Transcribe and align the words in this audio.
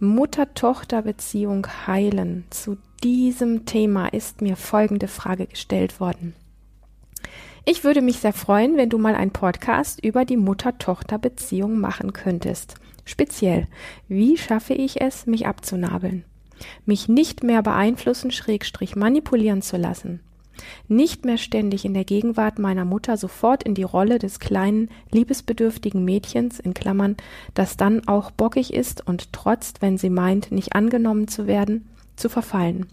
Mutter-Tochter-Beziehung 0.00 1.66
heilen. 1.86 2.44
Zu 2.50 2.76
diesem 3.02 3.64
Thema 3.66 4.08
ist 4.08 4.42
mir 4.42 4.56
folgende 4.56 5.08
Frage 5.08 5.46
gestellt 5.46 6.00
worden. 6.00 6.34
Ich 7.64 7.82
würde 7.82 8.02
mich 8.02 8.18
sehr 8.18 8.32
freuen, 8.32 8.76
wenn 8.76 8.90
du 8.90 8.98
mal 8.98 9.14
einen 9.14 9.32
Podcast 9.32 10.04
über 10.04 10.24
die 10.24 10.36
Mutter-Tochter-Beziehung 10.36 11.80
machen 11.80 12.12
könntest. 12.12 12.74
Speziell, 13.04 13.66
wie 14.08 14.36
schaffe 14.36 14.74
ich 14.74 15.00
es, 15.00 15.26
mich 15.26 15.46
abzunabeln? 15.46 16.24
Mich 16.84 17.08
nicht 17.08 17.42
mehr 17.42 17.62
beeinflussen, 17.62 18.30
schrägstrich 18.30 18.96
manipulieren 18.96 19.62
zu 19.62 19.76
lassen 19.76 20.20
nicht 20.88 21.24
mehr 21.24 21.38
ständig 21.38 21.84
in 21.84 21.94
der 21.94 22.04
Gegenwart 22.04 22.58
meiner 22.58 22.84
Mutter 22.84 23.16
sofort 23.16 23.62
in 23.62 23.74
die 23.74 23.82
Rolle 23.82 24.18
des 24.18 24.38
kleinen, 24.40 24.90
liebesbedürftigen 25.10 26.04
Mädchens 26.04 26.60
in 26.60 26.74
Klammern, 26.74 27.16
das 27.54 27.76
dann 27.76 28.06
auch 28.08 28.30
bockig 28.30 28.72
ist 28.72 29.06
und 29.06 29.32
trotzt, 29.32 29.82
wenn 29.82 29.98
sie 29.98 30.10
meint, 30.10 30.52
nicht 30.52 30.74
angenommen 30.74 31.28
zu 31.28 31.46
werden, 31.46 31.88
zu 32.16 32.28
verfallen. 32.28 32.86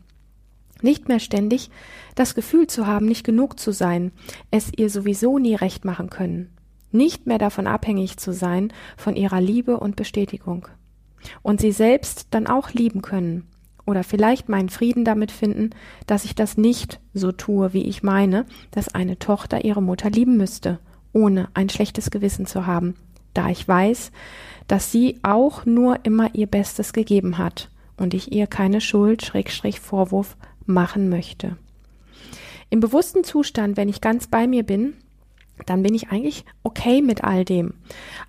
Nicht 0.82 1.08
mehr 1.08 1.20
ständig 1.20 1.70
das 2.16 2.36
Gefühl 2.36 2.68
zu 2.68 2.86
haben, 2.88 3.06
nicht 3.06 3.24
genug 3.24 3.60
zu 3.60 3.72
sein, 3.72 4.12
es 4.52 4.72
ihr 4.76 4.90
sowieso 4.90 5.40
nie 5.40 5.56
recht 5.56 5.86
machen 5.86 6.10
können. 6.10 6.50
Nicht 6.92 7.26
mehr 7.26 7.38
davon 7.38 7.68
abhängig 7.68 8.18
zu 8.18 8.34
sein, 8.34 8.74
von 8.98 9.16
ihrer 9.16 9.42
Liebe 9.42 9.80
und 9.80 9.96
Bestätigung. 9.96 10.68
Und 11.42 11.62
sie 11.62 11.72
selbst 11.72 12.28
dann 12.32 12.48
auch 12.48 12.72
lieben 12.72 13.02
können, 13.02 13.48
oder 13.86 14.04
vielleicht 14.04 14.50
meinen 14.50 14.70
Frieden 14.70 15.06
damit 15.06 15.32
finden, 15.32 15.72
dass 16.08 16.26
ich 16.26 16.36
das 16.36 16.58
nicht 16.58 17.00
so 17.14 17.32
tue, 17.32 17.74
wie 17.74 17.84
ich 17.84 18.04
meine, 18.04 18.46
dass 18.72 18.94
eine 18.94 19.20
Tochter 19.20 19.66
ihre 19.66 19.82
Mutter 19.82 20.10
lieben 20.10 20.38
müsste, 20.38 20.80
ohne 21.12 21.50
ein 21.54 21.70
schlechtes 21.70 22.12
Gewissen 22.12 22.46
zu 22.46 22.66
haben, 22.66 22.96
da 23.34 23.50
ich 23.50 23.68
weiß, 23.68 24.12
dass 24.68 24.92
sie 24.92 25.20
auch 25.24 25.66
nur 25.66 26.06
immer 26.06 26.34
ihr 26.34 26.48
Bestes 26.48 26.94
gegeben 26.94 27.38
hat 27.38 27.70
und 27.98 28.14
ich 28.14 28.32
ihr 28.32 28.48
keine 28.48 28.82
Schuld, 28.82 29.24
Schrägstrich 29.24 29.80
Vorwurf 29.80 30.38
machen 30.66 31.10
möchte. 31.10 31.58
Im 32.70 32.80
bewussten 32.80 33.24
Zustand, 33.24 33.78
wenn 33.78 33.90
ich 33.90 34.02
ganz 34.02 34.28
bei 34.28 34.48
mir 34.48 34.64
bin, 34.64 34.94
dann 35.66 35.84
bin 35.84 35.94
ich 35.94 36.10
eigentlich 36.10 36.46
okay 36.64 37.02
mit 37.02 37.24
all 37.24 37.46
dem. 37.46 37.76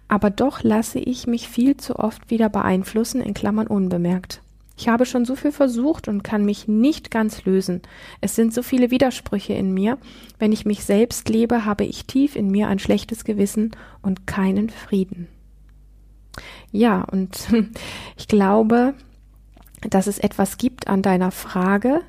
Aber 0.09 0.31
doch 0.31 0.63
lasse 0.63 0.99
ich 0.99 1.27
mich 1.27 1.49
viel 1.49 1.77
zu 1.77 1.99
oft 1.99 2.31
wieder 2.31 2.51
beeinflussen, 2.51 3.23
in 3.23 3.33
Klammern 3.33 3.67
unbemerkt. 3.67 4.43
Ich 4.77 4.89
habe 4.89 5.07
schon 5.07 5.25
so 5.25 5.37
viel 5.37 5.53
versucht 5.53 6.09
und 6.09 6.25
kann 6.25 6.45
mich 6.45 6.67
nicht 6.67 7.11
ganz 7.11 7.45
lösen. 7.45 7.83
Es 8.21 8.35
sind 8.35 8.53
so 8.53 8.63
viele 8.63 8.91
Widersprüche 8.91 9.53
in 9.53 9.73
mir. 9.73 9.99
Wenn 10.39 10.53
ich 10.53 10.67
mich 10.67 10.85
selbst 10.85 11.29
lebe, 11.29 11.65
habe 11.65 11.85
ich 11.85 12.07
tief 12.07 12.35
in 12.35 12.51
mir 12.51 12.69
ein 12.69 12.81
schlechtes 12.81 13.25
Gewissen 13.25 13.71
und 14.03 14.27
keinen 14.27 14.71
Frieden. 14.71 15.29
Ja, 16.73 17.03
und 17.03 17.47
ich 18.17 18.27
glaube, 18.27 18.95
dass 19.89 20.09
es 20.09 20.19
etwas 20.19 20.59
gibt 20.59 20.89
an 20.89 21.03
deiner 21.03 21.31
Frage, 21.31 22.01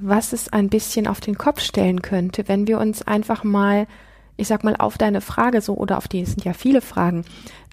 was 0.00 0.32
es 0.32 0.52
ein 0.52 0.68
bisschen 0.68 1.06
auf 1.06 1.20
den 1.20 1.36
Kopf 1.36 1.60
stellen 1.60 2.00
könnte, 2.00 2.48
wenn 2.48 2.66
wir 2.66 2.78
uns 2.78 3.02
einfach 3.02 3.44
mal, 3.44 3.86
ich 4.36 4.46
sag 4.46 4.62
mal, 4.62 4.76
auf 4.76 4.98
deine 4.98 5.20
Frage 5.20 5.60
so 5.60 5.74
oder 5.74 5.98
auf 5.98 6.08
die, 6.08 6.22
es 6.22 6.30
sind 6.30 6.44
ja 6.44 6.52
viele 6.52 6.80
Fragen, 6.80 7.24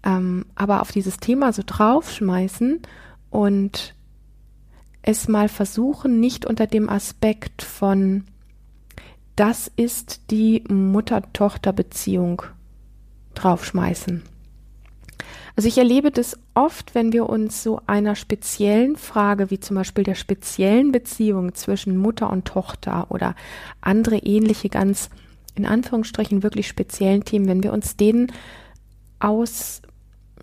ähm, 0.03 0.45
aber 0.55 0.81
auf 0.81 0.91
dieses 0.91 1.17
Thema 1.17 1.53
so 1.53 1.61
draufschmeißen 1.65 2.81
und 3.29 3.95
es 5.01 5.27
mal 5.27 5.49
versuchen, 5.49 6.19
nicht 6.19 6.45
unter 6.45 6.67
dem 6.67 6.89
Aspekt 6.89 7.61
von 7.61 8.25
das 9.35 9.71
ist 9.77 10.31
die 10.31 10.63
Mutter-Tochter-Beziehung 10.67 12.41
draufschmeißen. 13.35 14.23
Also 15.55 15.67
ich 15.67 15.77
erlebe 15.77 16.11
das 16.11 16.37
oft, 16.53 16.95
wenn 16.95 17.13
wir 17.13 17.29
uns 17.29 17.63
so 17.63 17.81
einer 17.85 18.15
speziellen 18.15 18.95
Frage, 18.95 19.49
wie 19.49 19.59
zum 19.59 19.75
Beispiel 19.75 20.03
der 20.03 20.15
speziellen 20.15 20.91
Beziehung 20.91 21.53
zwischen 21.53 21.97
Mutter 21.97 22.29
und 22.29 22.45
Tochter 22.45 23.07
oder 23.09 23.35
andere 23.81 24.17
ähnliche, 24.17 24.69
ganz 24.69 25.09
in 25.55 25.65
Anführungsstrichen 25.65 26.43
wirklich 26.43 26.67
speziellen 26.67 27.25
Themen, 27.25 27.47
wenn 27.47 27.63
wir 27.63 27.73
uns 27.73 27.97
denen 27.97 28.31
aus 29.19 29.81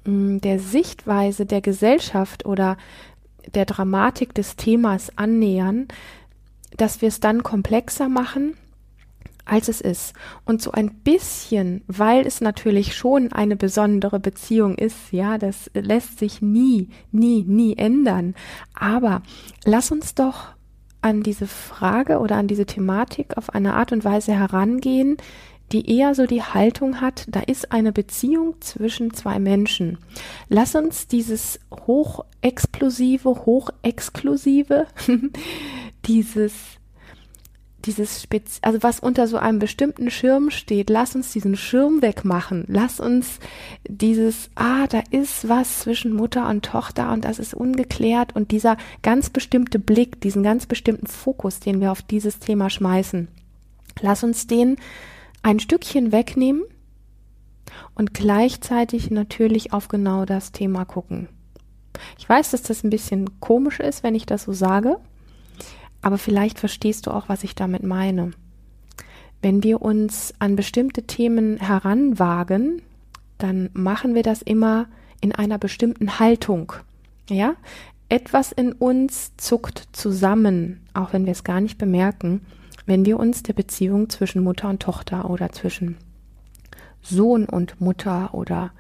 mm, 0.04 0.38
der 0.38 0.58
Sichtweise 0.58 1.46
der 1.46 1.60
Gesellschaft 1.60 2.44
oder 2.44 2.76
der 3.54 3.64
Dramatik 3.64 4.34
des 4.34 4.56
Themas 4.56 5.12
annähern, 5.16 5.88
dass 6.76 7.00
wir 7.00 7.08
es 7.08 7.20
dann 7.20 7.42
komplexer 7.42 8.08
machen, 8.08 8.56
als 9.44 9.68
es 9.68 9.80
ist. 9.80 10.12
Und 10.44 10.60
so 10.60 10.72
ein 10.72 10.92
bisschen, 10.92 11.82
weil 11.86 12.26
es 12.26 12.40
natürlich 12.40 12.94
schon 12.94 13.32
eine 13.32 13.56
besondere 13.56 14.20
Beziehung 14.20 14.76
ist, 14.76 15.12
ja, 15.12 15.38
das 15.38 15.70
lässt 15.72 16.18
sich 16.18 16.42
nie, 16.42 16.90
nie, 17.12 17.44
nie 17.44 17.76
ändern. 17.76 18.34
Aber 18.74 19.22
lass 19.64 19.90
uns 19.90 20.14
doch 20.14 20.48
an 21.00 21.22
diese 21.22 21.46
Frage 21.46 22.18
oder 22.18 22.36
an 22.36 22.48
diese 22.48 22.66
Thematik 22.66 23.36
auf 23.36 23.50
eine 23.50 23.74
Art 23.74 23.92
und 23.92 24.04
Weise 24.04 24.32
herangehen, 24.32 25.16
die 25.72 25.99
eher 25.99 26.15
so 26.15 26.27
die 26.27 26.43
Haltung 26.43 27.00
hat, 27.00 27.27
da 27.28 27.41
ist 27.41 27.72
eine 27.72 27.93
Beziehung 27.93 28.54
zwischen 28.60 29.12
zwei 29.15 29.38
Menschen. 29.38 29.99
Lass 30.49 30.75
uns 30.75 31.06
dieses 31.06 31.60
hochexplosive, 31.87 33.28
hochexklusive, 33.47 34.87
dieses 36.06 36.53
dieses 37.87 38.22
Spez 38.22 38.59
also 38.62 38.82
was 38.82 39.00
unter 39.00 39.27
so 39.28 39.37
einem 39.38 39.59
bestimmten 39.59 40.10
Schirm 40.10 40.50
steht, 40.50 40.91
lass 40.91 41.15
uns 41.15 41.32
diesen 41.32 41.56
Schirm 41.56 42.03
wegmachen. 42.03 42.65
Lass 42.66 43.00
uns 43.00 43.38
dieses, 43.88 44.50
ah, 44.54 44.87
da 44.88 45.03
ist 45.10 45.48
was 45.48 45.81
zwischen 45.81 46.12
Mutter 46.12 46.48
und 46.48 46.65
Tochter 46.65 47.12
und 47.12 47.25
das 47.25 47.38
ist 47.38 47.54
ungeklärt 47.54 48.34
und 48.34 48.50
dieser 48.50 48.77
ganz 49.03 49.31
bestimmte 49.31 49.78
Blick, 49.78 50.21
diesen 50.21 50.43
ganz 50.43 50.66
bestimmten 50.66 51.06
Fokus, 51.06 51.60
den 51.60 51.81
wir 51.81 51.93
auf 51.93 52.03
dieses 52.03 52.38
Thema 52.38 52.71
schmeißen. 52.71 53.28
Lass 54.00 54.25
uns 54.25 54.47
den 54.47 54.77
ein 55.46 55.60
Stückchen 55.60 56.10
wegnehmen 56.10 56.64
und 57.94 58.14
gleichzeitig 58.14 59.12
natürlich 59.12 59.72
auf 59.72 59.86
genau 59.86 60.24
das 60.24 60.50
Thema 60.50 60.84
gucken. 60.84 61.28
Ich 62.18 62.28
weiß, 62.28 62.50
dass 62.50 62.62
das 62.62 62.82
ein 62.82 62.90
bisschen 62.90 63.38
komisch 63.38 63.78
ist, 63.78 64.02
wenn 64.02 64.16
ich 64.16 64.26
das 64.26 64.42
so 64.42 64.52
sage, 64.52 64.98
aber 66.02 66.18
vielleicht 66.18 66.58
verstehst 66.58 67.06
du 67.06 67.12
auch, 67.12 67.28
was 67.28 67.44
ich 67.44 67.54
damit 67.54 67.84
meine. 67.84 68.32
Wenn 69.40 69.62
wir 69.62 69.82
uns 69.82 70.34
an 70.40 70.56
bestimmte 70.56 71.04
Themen 71.04 71.58
heranwagen, 71.58 72.82
dann 73.38 73.70
machen 73.72 74.16
wir 74.16 74.24
das 74.24 74.42
immer 74.42 74.88
in 75.20 75.32
einer 75.32 75.58
bestimmten 75.58 76.18
Haltung. 76.18 76.72
Ja? 77.30 77.54
Etwas 78.08 78.50
in 78.50 78.72
uns 78.72 79.36
zuckt 79.36 79.90
zusammen, 79.92 80.80
auch 80.92 81.12
wenn 81.12 81.24
wir 81.24 81.32
es 81.32 81.44
gar 81.44 81.60
nicht 81.60 81.78
bemerken 81.78 82.41
wenn 82.86 83.04
wir 83.04 83.18
uns 83.18 83.42
der 83.42 83.53
Beziehung 83.53 84.09
zwischen 84.09 84.42
Mutter 84.42 84.68
und 84.68 84.80
Tochter 84.80 85.28
oder 85.28 85.50
zwischen 85.50 85.98
Sohn 87.03 87.44
und 87.44 87.80
Mutter 87.80 88.33
oder 88.33 88.72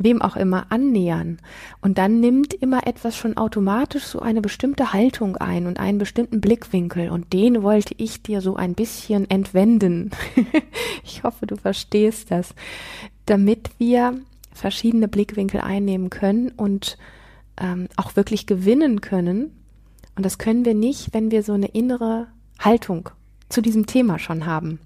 wem 0.00 0.22
auch 0.22 0.36
immer 0.36 0.66
annähern. 0.70 1.38
Und 1.82 1.98
dann 1.98 2.20
nimmt 2.20 2.54
immer 2.54 2.86
etwas 2.86 3.16
schon 3.16 3.36
automatisch 3.36 4.04
so 4.04 4.20
eine 4.20 4.40
bestimmte 4.40 4.94
Haltung 4.94 5.36
ein 5.36 5.66
und 5.66 5.78
einen 5.78 5.98
bestimmten 5.98 6.40
Blickwinkel. 6.40 7.10
Und 7.10 7.32
den 7.34 7.62
wollte 7.62 7.94
ich 7.98 8.22
dir 8.22 8.40
so 8.40 8.56
ein 8.56 8.74
bisschen 8.74 9.28
entwenden. 9.28 10.10
ich 11.04 11.22
hoffe, 11.22 11.46
du 11.46 11.56
verstehst 11.56 12.30
das. 12.30 12.54
Damit 13.26 13.70
wir 13.78 14.18
verschiedene 14.52 15.06
Blickwinkel 15.06 15.60
einnehmen 15.60 16.08
können 16.08 16.50
und 16.56 16.96
ähm, 17.60 17.88
auch 17.96 18.16
wirklich 18.16 18.46
gewinnen 18.46 19.02
können. 19.02 19.54
Und 20.16 20.24
das 20.24 20.38
können 20.38 20.64
wir 20.64 20.74
nicht, 20.74 21.12
wenn 21.12 21.30
wir 21.30 21.42
so 21.42 21.52
eine 21.52 21.68
innere 21.68 22.28
Haltung 22.60 23.10
zu 23.48 23.60
diesem 23.60 23.86
Thema 23.86 24.18
schon 24.18 24.46
haben. 24.46 24.78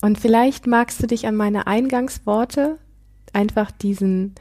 Und 0.00 0.18
vielleicht 0.18 0.66
magst 0.66 1.02
du 1.02 1.06
dich 1.06 1.26
an 1.26 1.36
meine 1.36 1.66
Eingangsworte 1.66 2.78
einfach 3.32 3.70
diesen, 3.70 4.34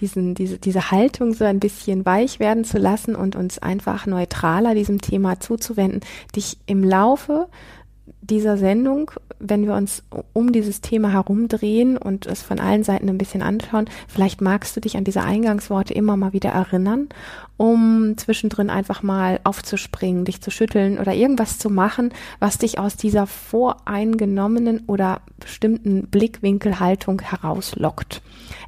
diesen, 0.00 0.34
diese, 0.34 0.58
diese 0.58 0.90
Haltung 0.90 1.32
so 1.32 1.44
ein 1.44 1.60
bisschen 1.60 2.04
weich 2.04 2.40
werden 2.40 2.64
zu 2.64 2.78
lassen 2.78 3.14
und 3.14 3.36
uns 3.36 3.58
einfach 3.58 4.06
neutraler 4.06 4.74
diesem 4.74 5.00
Thema 5.00 5.40
zuzuwenden, 5.40 6.00
dich 6.34 6.58
im 6.66 6.82
Laufe 6.82 7.48
dieser 8.26 8.56
Sendung 8.56 9.10
wenn 9.38 9.66
wir 9.66 9.74
uns 9.74 10.02
um 10.32 10.52
dieses 10.52 10.80
Thema 10.80 11.12
herumdrehen 11.12 11.96
und 11.96 12.26
es 12.26 12.42
von 12.42 12.58
allen 12.58 12.84
Seiten 12.84 13.08
ein 13.08 13.18
bisschen 13.18 13.42
anschauen, 13.42 13.86
vielleicht 14.08 14.40
magst 14.40 14.76
du 14.76 14.80
dich 14.80 14.96
an 14.96 15.04
diese 15.04 15.22
Eingangsworte 15.22 15.94
immer 15.94 16.16
mal 16.16 16.32
wieder 16.32 16.50
erinnern, 16.50 17.08
um 17.56 18.16
zwischendrin 18.16 18.70
einfach 18.70 19.02
mal 19.02 19.40
aufzuspringen, 19.44 20.24
dich 20.24 20.40
zu 20.40 20.50
schütteln 20.50 20.98
oder 20.98 21.14
irgendwas 21.14 21.58
zu 21.58 21.70
machen, 21.70 22.12
was 22.38 22.58
dich 22.58 22.78
aus 22.78 22.96
dieser 22.96 23.26
voreingenommenen 23.26 24.84
oder 24.86 25.20
bestimmten 25.38 26.06
Blickwinkelhaltung 26.06 27.20
herauslockt. 27.20 28.22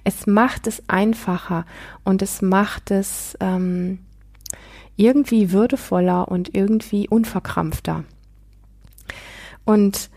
Es 0.05 0.27
macht 0.27 0.67
es 0.67 0.83
einfacher 0.87 1.65
und 2.05 2.23
es 2.23 2.43
macht 2.43 2.91
es 2.91 3.37
ähm, 3.41 4.01
irgendwie 4.97 5.53
würdevoller 5.53 6.29
und 6.29 6.55
irgendwie 6.55 7.09
unverkrampfter. 7.09 8.05
Und 9.69 10.09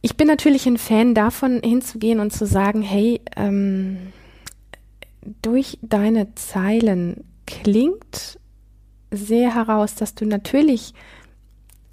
ich 0.00 0.16
bin 0.16 0.26
natürlich 0.26 0.64
ein 0.64 0.78
Fan 0.78 1.14
davon, 1.14 1.60
hinzugehen 1.62 2.18
und 2.18 2.32
zu 2.32 2.46
sagen, 2.46 2.80
hey, 2.80 3.20
ähm, 3.36 3.98
durch 5.42 5.78
deine 5.82 6.34
Zeilen 6.34 7.24
klingt 7.46 8.38
sehr 9.10 9.54
heraus, 9.54 9.96
dass 9.96 10.14
du 10.14 10.24
natürlich 10.24 10.94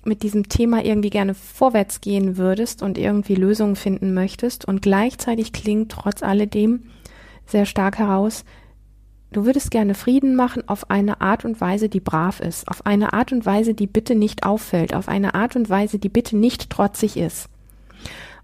mit 0.05 0.23
diesem 0.23 0.47
Thema 0.47 0.85
irgendwie 0.85 1.09
gerne 1.09 1.33
vorwärts 1.33 1.99
gehen 1.99 2.37
würdest 2.37 2.81
und 2.81 2.97
irgendwie 2.97 3.35
Lösungen 3.35 3.75
finden 3.75 4.13
möchtest. 4.13 4.63
Und 4.63 4.81
gleichzeitig 4.81 5.51
klingt 5.51 5.91
trotz 5.91 6.23
alledem 6.23 6.83
sehr 7.47 7.65
stark 7.65 7.97
heraus, 7.97 8.45
Du 9.31 9.45
würdest 9.45 9.72
gerne 9.72 9.95
Frieden 9.95 10.36
machen 10.36 10.68
auf 10.68 10.89
eine 10.89 11.19
Art 11.22 11.45
und 11.45 11.60
Weise, 11.60 11.89
die 11.89 12.00
brav 12.00 12.39
ist, 12.39 12.68
auf 12.68 12.86
eine 12.86 13.13
Art 13.13 13.31
und 13.31 13.45
Weise, 13.45 13.74
die 13.74 13.88
bitte 13.88 14.16
nicht 14.16 14.45
auffällt, 14.45 14.94
auf 14.94 15.07
eine 15.07 15.36
Art 15.36 15.56
und 15.56 15.69
Weise, 15.69 16.00
die 16.00 16.10
bitte 16.10 16.38
nicht 16.38 16.69
trotzig 16.69 17.18
ist. 17.18 17.50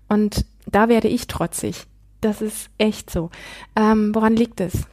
Und 0.10 0.46
da 0.66 0.90
werde 0.90 1.08
ich 1.08 1.28
trotzig. 1.28 1.86
Das 2.20 2.42
ist 2.42 2.70
echt 2.78 3.10
so. 3.10 3.30
Ähm, 3.76 4.14
woran 4.14 4.36
liegt 4.36 4.60
es? 4.60 4.86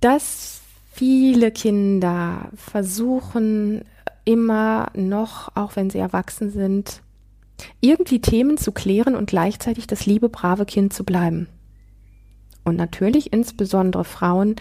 Dass 0.00 0.60
viele 0.92 1.50
Kinder 1.50 2.50
versuchen 2.54 3.84
immer 4.24 4.90
noch, 4.94 5.56
auch 5.56 5.76
wenn 5.76 5.90
sie 5.90 5.98
erwachsen 5.98 6.50
sind, 6.50 7.02
irgendwie 7.80 8.20
Themen 8.20 8.56
zu 8.56 8.72
klären 8.72 9.14
und 9.14 9.26
gleichzeitig 9.26 9.86
das 9.86 10.06
liebe, 10.06 10.28
brave 10.28 10.66
Kind 10.66 10.92
zu 10.92 11.04
bleiben. 11.04 11.48
Und 12.64 12.76
natürlich 12.76 13.32
insbesondere 13.32 14.04
Frauen, 14.04 14.56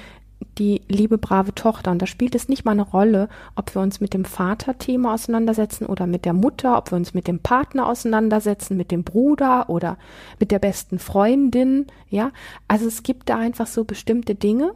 die 0.57 0.81
liebe 0.87 1.17
brave 1.17 1.53
Tochter. 1.53 1.91
Und 1.91 2.01
da 2.01 2.05
spielt 2.05 2.35
es 2.35 2.49
nicht 2.49 2.65
mal 2.65 2.71
eine 2.71 2.81
Rolle, 2.81 3.29
ob 3.55 3.73
wir 3.75 3.81
uns 3.81 3.99
mit 4.01 4.13
dem 4.13 4.25
Vaterthema 4.25 5.13
auseinandersetzen 5.13 5.85
oder 5.85 6.07
mit 6.07 6.25
der 6.25 6.33
Mutter, 6.33 6.77
ob 6.77 6.91
wir 6.91 6.95
uns 6.95 7.13
mit 7.13 7.27
dem 7.27 7.39
Partner 7.39 7.87
auseinandersetzen, 7.87 8.77
mit 8.77 8.91
dem 8.91 9.03
Bruder 9.03 9.69
oder 9.69 9.97
mit 10.39 10.51
der 10.51 10.59
besten 10.59 10.99
Freundin. 10.99 11.87
Ja, 12.09 12.31
also 12.67 12.87
es 12.87 13.03
gibt 13.03 13.29
da 13.29 13.37
einfach 13.37 13.67
so 13.67 13.83
bestimmte 13.83 14.35
Dinge, 14.35 14.73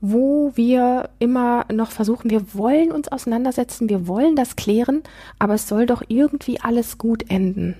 wo 0.00 0.52
wir 0.54 1.08
immer 1.18 1.64
noch 1.72 1.90
versuchen, 1.90 2.30
wir 2.30 2.54
wollen 2.54 2.92
uns 2.92 3.08
auseinandersetzen, 3.08 3.88
wir 3.88 4.06
wollen 4.06 4.36
das 4.36 4.56
klären, 4.56 5.02
aber 5.38 5.54
es 5.54 5.68
soll 5.68 5.86
doch 5.86 6.02
irgendwie 6.08 6.60
alles 6.60 6.98
gut 6.98 7.30
enden. 7.30 7.76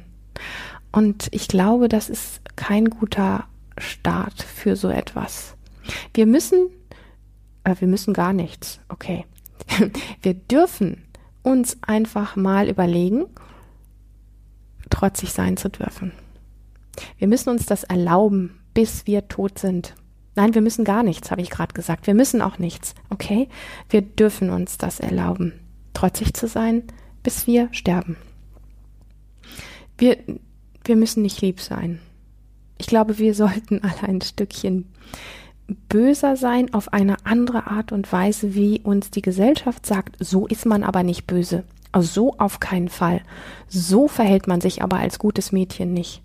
Und 0.90 1.28
ich 1.32 1.48
glaube, 1.48 1.88
das 1.88 2.08
ist 2.08 2.40
kein 2.56 2.88
guter 2.88 3.44
Start 3.78 4.42
für 4.42 4.76
so 4.76 4.88
etwas. 4.88 5.56
Wir 6.12 6.26
müssen, 6.26 6.68
äh, 7.64 7.74
wir 7.78 7.88
müssen 7.88 8.14
gar 8.14 8.32
nichts, 8.32 8.80
okay. 8.88 9.24
Wir 10.22 10.34
dürfen 10.34 11.04
uns 11.42 11.78
einfach 11.82 12.36
mal 12.36 12.68
überlegen, 12.68 13.26
trotzig 14.90 15.32
sein 15.32 15.56
zu 15.56 15.68
dürfen. 15.68 16.12
Wir 17.18 17.28
müssen 17.28 17.50
uns 17.50 17.66
das 17.66 17.84
erlauben, 17.84 18.58
bis 18.72 19.06
wir 19.06 19.28
tot 19.28 19.58
sind. 19.58 19.94
Nein, 20.36 20.54
wir 20.54 20.62
müssen 20.62 20.84
gar 20.84 21.02
nichts, 21.02 21.30
habe 21.30 21.42
ich 21.42 21.50
gerade 21.50 21.74
gesagt. 21.74 22.06
Wir 22.06 22.14
müssen 22.14 22.42
auch 22.42 22.58
nichts, 22.58 22.94
okay? 23.10 23.48
Wir 23.88 24.02
dürfen 24.02 24.50
uns 24.50 24.78
das 24.78 25.00
erlauben, 25.00 25.52
trotzig 25.92 26.34
zu 26.34 26.48
sein, 26.48 26.82
bis 27.22 27.46
wir 27.46 27.68
sterben. 27.72 28.16
Wir, 29.96 30.18
wir 30.84 30.96
müssen 30.96 31.22
nicht 31.22 31.40
lieb 31.40 31.60
sein. 31.60 32.00
Ich 32.78 32.86
glaube, 32.86 33.18
wir 33.18 33.34
sollten 33.34 33.82
alle 33.82 34.08
ein 34.08 34.20
Stückchen 34.20 34.86
böser 35.88 36.36
sein 36.36 36.74
auf 36.74 36.92
eine 36.92 37.24
andere 37.24 37.68
Art 37.68 37.92
und 37.92 38.12
Weise, 38.12 38.54
wie 38.54 38.80
uns 38.80 39.10
die 39.10 39.22
Gesellschaft 39.22 39.86
sagt, 39.86 40.16
so 40.18 40.46
ist 40.46 40.66
man 40.66 40.82
aber 40.82 41.02
nicht 41.02 41.26
böse. 41.26 41.64
Also 41.92 42.08
so 42.08 42.38
auf 42.38 42.60
keinen 42.60 42.88
Fall. 42.88 43.22
So 43.68 44.08
verhält 44.08 44.46
man 44.46 44.60
sich 44.60 44.82
aber 44.82 44.98
als 44.98 45.18
gutes 45.18 45.52
Mädchen 45.52 45.94
nicht. 45.94 46.22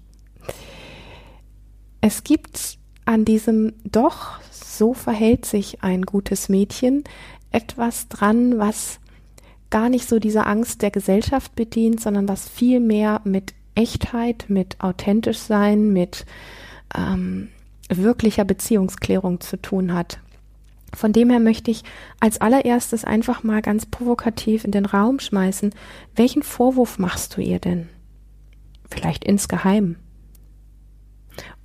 Es 2.01 2.23
gibt 2.23 2.79
an 3.05 3.25
diesem 3.25 3.73
doch, 3.83 4.39
so 4.51 4.93
verhält 4.93 5.45
sich 5.45 5.83
ein 5.83 6.03
gutes 6.03 6.49
Mädchen, 6.49 7.03
etwas 7.51 8.07
dran, 8.07 8.57
was 8.57 8.99
gar 9.69 9.89
nicht 9.89 10.07
so 10.07 10.19
diese 10.19 10.45
Angst 10.45 10.81
der 10.81 10.91
Gesellschaft 10.91 11.55
bedient, 11.55 12.01
sondern 12.01 12.27
was 12.27 12.47
viel 12.49 12.79
mehr 12.79 13.21
mit 13.23 13.53
Echtheit, 13.79 14.45
mit 14.49 14.81
authentisch 14.81 15.37
sein, 15.37 15.93
mit 15.93 16.25
ähm, 16.95 17.47
wirklicher 17.89 18.43
Beziehungsklärung 18.43 19.39
zu 19.39 19.57
tun 19.61 19.93
hat. 19.93 20.19
Von 20.93 21.13
dem 21.13 21.29
her 21.29 21.39
möchte 21.39 21.71
ich 21.71 21.83
als 22.19 22.41
allererstes 22.41 23.05
einfach 23.05 23.43
mal 23.43 23.61
ganz 23.61 23.85
provokativ 23.85 24.65
in 24.65 24.71
den 24.71 24.85
Raum 24.85 25.19
schmeißen, 25.19 25.73
welchen 26.15 26.43
Vorwurf 26.43 26.99
machst 26.99 27.37
du 27.37 27.41
ihr 27.41 27.59
denn? 27.59 27.87
Vielleicht 28.89 29.23
insgeheim. 29.23 29.95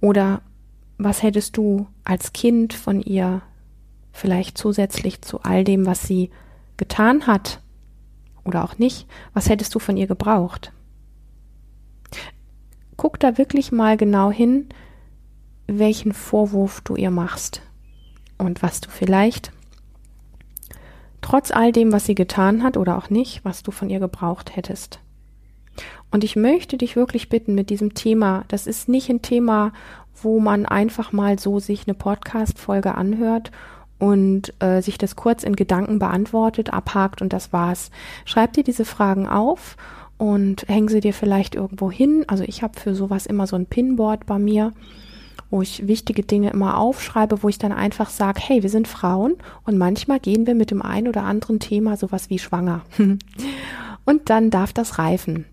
Oder 0.00 0.42
was 0.98 1.22
hättest 1.22 1.56
du 1.56 1.88
als 2.04 2.32
Kind 2.32 2.74
von 2.74 3.00
ihr 3.00 3.42
vielleicht 4.12 4.56
zusätzlich 4.56 5.22
zu 5.22 5.40
all 5.42 5.64
dem, 5.64 5.86
was 5.86 6.02
sie 6.02 6.30
getan 6.76 7.26
hat 7.26 7.60
oder 8.44 8.62
auch 8.62 8.78
nicht, 8.78 9.08
was 9.32 9.48
hättest 9.48 9.74
du 9.74 9.78
von 9.78 9.96
ihr 9.96 10.06
gebraucht? 10.06 10.73
Guck 12.96 13.18
da 13.20 13.38
wirklich 13.38 13.72
mal 13.72 13.96
genau 13.96 14.30
hin, 14.30 14.68
welchen 15.66 16.12
Vorwurf 16.12 16.80
du 16.82 16.96
ihr 16.96 17.10
machst 17.10 17.62
und 18.38 18.62
was 18.62 18.80
du 18.80 18.90
vielleicht 18.90 19.52
trotz 21.24 21.50
all 21.50 21.72
dem, 21.72 21.90
was 21.90 22.04
sie 22.04 22.14
getan 22.14 22.62
hat 22.62 22.76
oder 22.76 22.98
auch 22.98 23.08
nicht, 23.08 23.44
was 23.44 23.62
du 23.62 23.70
von 23.70 23.88
ihr 23.88 23.98
gebraucht 23.98 24.56
hättest. 24.56 25.00
Und 26.10 26.22
ich 26.22 26.36
möchte 26.36 26.76
dich 26.76 26.96
wirklich 26.96 27.30
bitten 27.30 27.54
mit 27.54 27.70
diesem 27.70 27.94
Thema, 27.94 28.44
das 28.48 28.66
ist 28.66 28.88
nicht 28.88 29.08
ein 29.08 29.22
Thema, 29.22 29.72
wo 30.22 30.38
man 30.38 30.66
einfach 30.66 31.12
mal 31.12 31.38
so 31.38 31.58
sich 31.60 31.86
eine 31.86 31.94
Podcast-Folge 31.94 32.94
anhört 32.94 33.50
und 33.98 34.52
äh, 34.62 34.82
sich 34.82 34.98
das 34.98 35.16
kurz 35.16 35.44
in 35.44 35.56
Gedanken 35.56 35.98
beantwortet, 35.98 36.72
abhakt 36.72 37.22
und 37.22 37.32
das 37.32 37.52
war's. 37.54 37.90
Schreib 38.26 38.52
dir 38.52 38.62
diese 38.62 38.84
Fragen 38.84 39.26
auf 39.26 39.76
und 40.18 40.64
häng 40.68 40.88
sie 40.88 41.00
dir 41.00 41.12
vielleicht 41.12 41.54
irgendwo 41.54 41.90
hin. 41.90 42.24
Also 42.28 42.44
ich 42.44 42.62
habe 42.62 42.78
für 42.78 42.94
sowas 42.94 43.26
immer 43.26 43.46
so 43.46 43.56
ein 43.56 43.66
Pinboard 43.66 44.26
bei 44.26 44.38
mir, 44.38 44.72
wo 45.50 45.62
ich 45.62 45.86
wichtige 45.86 46.22
Dinge 46.22 46.50
immer 46.50 46.78
aufschreibe, 46.78 47.42
wo 47.42 47.48
ich 47.48 47.58
dann 47.58 47.72
einfach 47.72 48.10
sage, 48.10 48.40
hey, 48.42 48.62
wir 48.62 48.70
sind 48.70 48.88
Frauen 48.88 49.34
und 49.64 49.78
manchmal 49.78 50.20
gehen 50.20 50.46
wir 50.46 50.54
mit 50.54 50.70
dem 50.70 50.82
einen 50.82 51.08
oder 51.08 51.22
anderen 51.22 51.60
Thema 51.60 51.96
sowas 51.96 52.30
wie 52.30 52.38
schwanger. 52.38 52.82
und 54.04 54.30
dann 54.30 54.50
darf 54.50 54.72
das 54.72 54.98
reifen. 54.98 55.46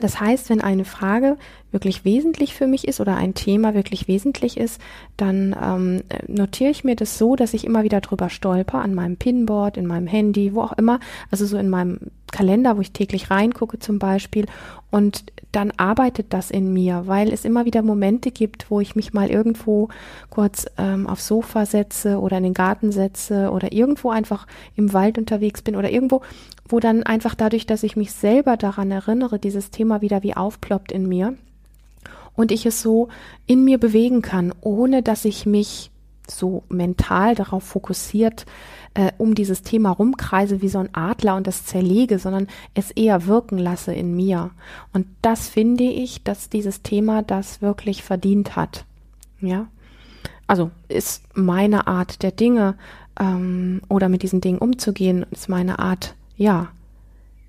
Das 0.00 0.20
heißt, 0.20 0.50
wenn 0.50 0.60
eine 0.60 0.84
Frage 0.84 1.36
wirklich 1.70 2.04
wesentlich 2.04 2.54
für 2.54 2.66
mich 2.66 2.88
ist 2.88 3.00
oder 3.00 3.16
ein 3.16 3.34
Thema 3.34 3.74
wirklich 3.74 4.08
wesentlich 4.08 4.56
ist, 4.56 4.80
dann 5.16 5.54
ähm, 5.62 6.02
notiere 6.26 6.70
ich 6.70 6.84
mir 6.84 6.96
das 6.96 7.18
so, 7.18 7.36
dass 7.36 7.54
ich 7.54 7.64
immer 7.64 7.82
wieder 7.82 8.00
drüber 8.00 8.30
stolper 8.30 8.80
an 8.80 8.94
meinem 8.94 9.16
Pinboard, 9.16 9.76
in 9.76 9.86
meinem 9.86 10.06
Handy, 10.06 10.54
wo 10.54 10.62
auch 10.62 10.72
immer, 10.72 11.00
also 11.30 11.44
so 11.46 11.58
in 11.58 11.68
meinem 11.68 11.98
Kalender, 12.30 12.76
wo 12.76 12.80
ich 12.80 12.92
täglich 12.92 13.30
reingucke 13.30 13.78
zum 13.78 13.98
Beispiel. 13.98 14.46
Und 14.90 15.24
dann 15.52 15.72
arbeitet 15.76 16.32
das 16.32 16.50
in 16.50 16.72
mir, 16.72 17.04
weil 17.06 17.32
es 17.32 17.44
immer 17.44 17.64
wieder 17.64 17.82
Momente 17.82 18.30
gibt, 18.30 18.70
wo 18.70 18.80
ich 18.80 18.96
mich 18.96 19.12
mal 19.12 19.30
irgendwo 19.30 19.88
kurz 20.30 20.66
ähm, 20.78 21.06
aufs 21.06 21.26
Sofa 21.26 21.66
setze 21.66 22.18
oder 22.20 22.38
in 22.38 22.44
den 22.44 22.54
Garten 22.54 22.92
setze 22.92 23.50
oder 23.50 23.72
irgendwo 23.72 24.10
einfach 24.10 24.46
im 24.76 24.92
Wald 24.92 25.18
unterwegs 25.18 25.62
bin 25.62 25.76
oder 25.76 25.90
irgendwo, 25.90 26.22
wo 26.66 26.80
dann 26.80 27.02
einfach 27.02 27.34
dadurch, 27.34 27.66
dass 27.66 27.82
ich 27.82 27.96
mich 27.96 28.12
selber 28.12 28.56
daran 28.56 28.90
erinnere, 28.90 29.38
dieses 29.38 29.70
Thema 29.70 30.00
wieder 30.00 30.22
wie 30.22 30.36
aufploppt 30.36 30.92
in 30.92 31.08
mir 31.08 31.34
und 32.38 32.52
ich 32.52 32.66
es 32.66 32.80
so 32.80 33.08
in 33.46 33.64
mir 33.64 33.78
bewegen 33.78 34.22
kann, 34.22 34.54
ohne 34.60 35.02
dass 35.02 35.24
ich 35.24 35.44
mich 35.44 35.90
so 36.28 36.62
mental 36.68 37.34
darauf 37.34 37.64
fokussiert 37.64 38.46
äh, 38.94 39.10
um 39.18 39.34
dieses 39.34 39.62
Thema 39.62 39.90
rumkreise 39.90 40.62
wie 40.62 40.68
so 40.68 40.78
ein 40.78 40.94
Adler 40.94 41.34
und 41.34 41.48
das 41.48 41.64
zerlege, 41.64 42.20
sondern 42.20 42.46
es 42.74 42.92
eher 42.92 43.26
wirken 43.26 43.58
lasse 43.58 43.92
in 43.92 44.14
mir. 44.14 44.50
Und 44.92 45.08
das 45.20 45.48
finde 45.48 45.82
ich, 45.82 46.22
dass 46.22 46.48
dieses 46.48 46.82
Thema 46.82 47.22
das 47.22 47.60
wirklich 47.60 48.04
verdient 48.04 48.54
hat. 48.54 48.84
Ja, 49.40 49.66
also 50.46 50.70
ist 50.86 51.24
meine 51.34 51.88
Art 51.88 52.22
der 52.22 52.30
Dinge 52.30 52.76
ähm, 53.18 53.82
oder 53.88 54.08
mit 54.08 54.22
diesen 54.22 54.40
Dingen 54.40 54.58
umzugehen, 54.58 55.26
ist 55.32 55.48
meine 55.48 55.80
Art, 55.80 56.14
ja, 56.36 56.68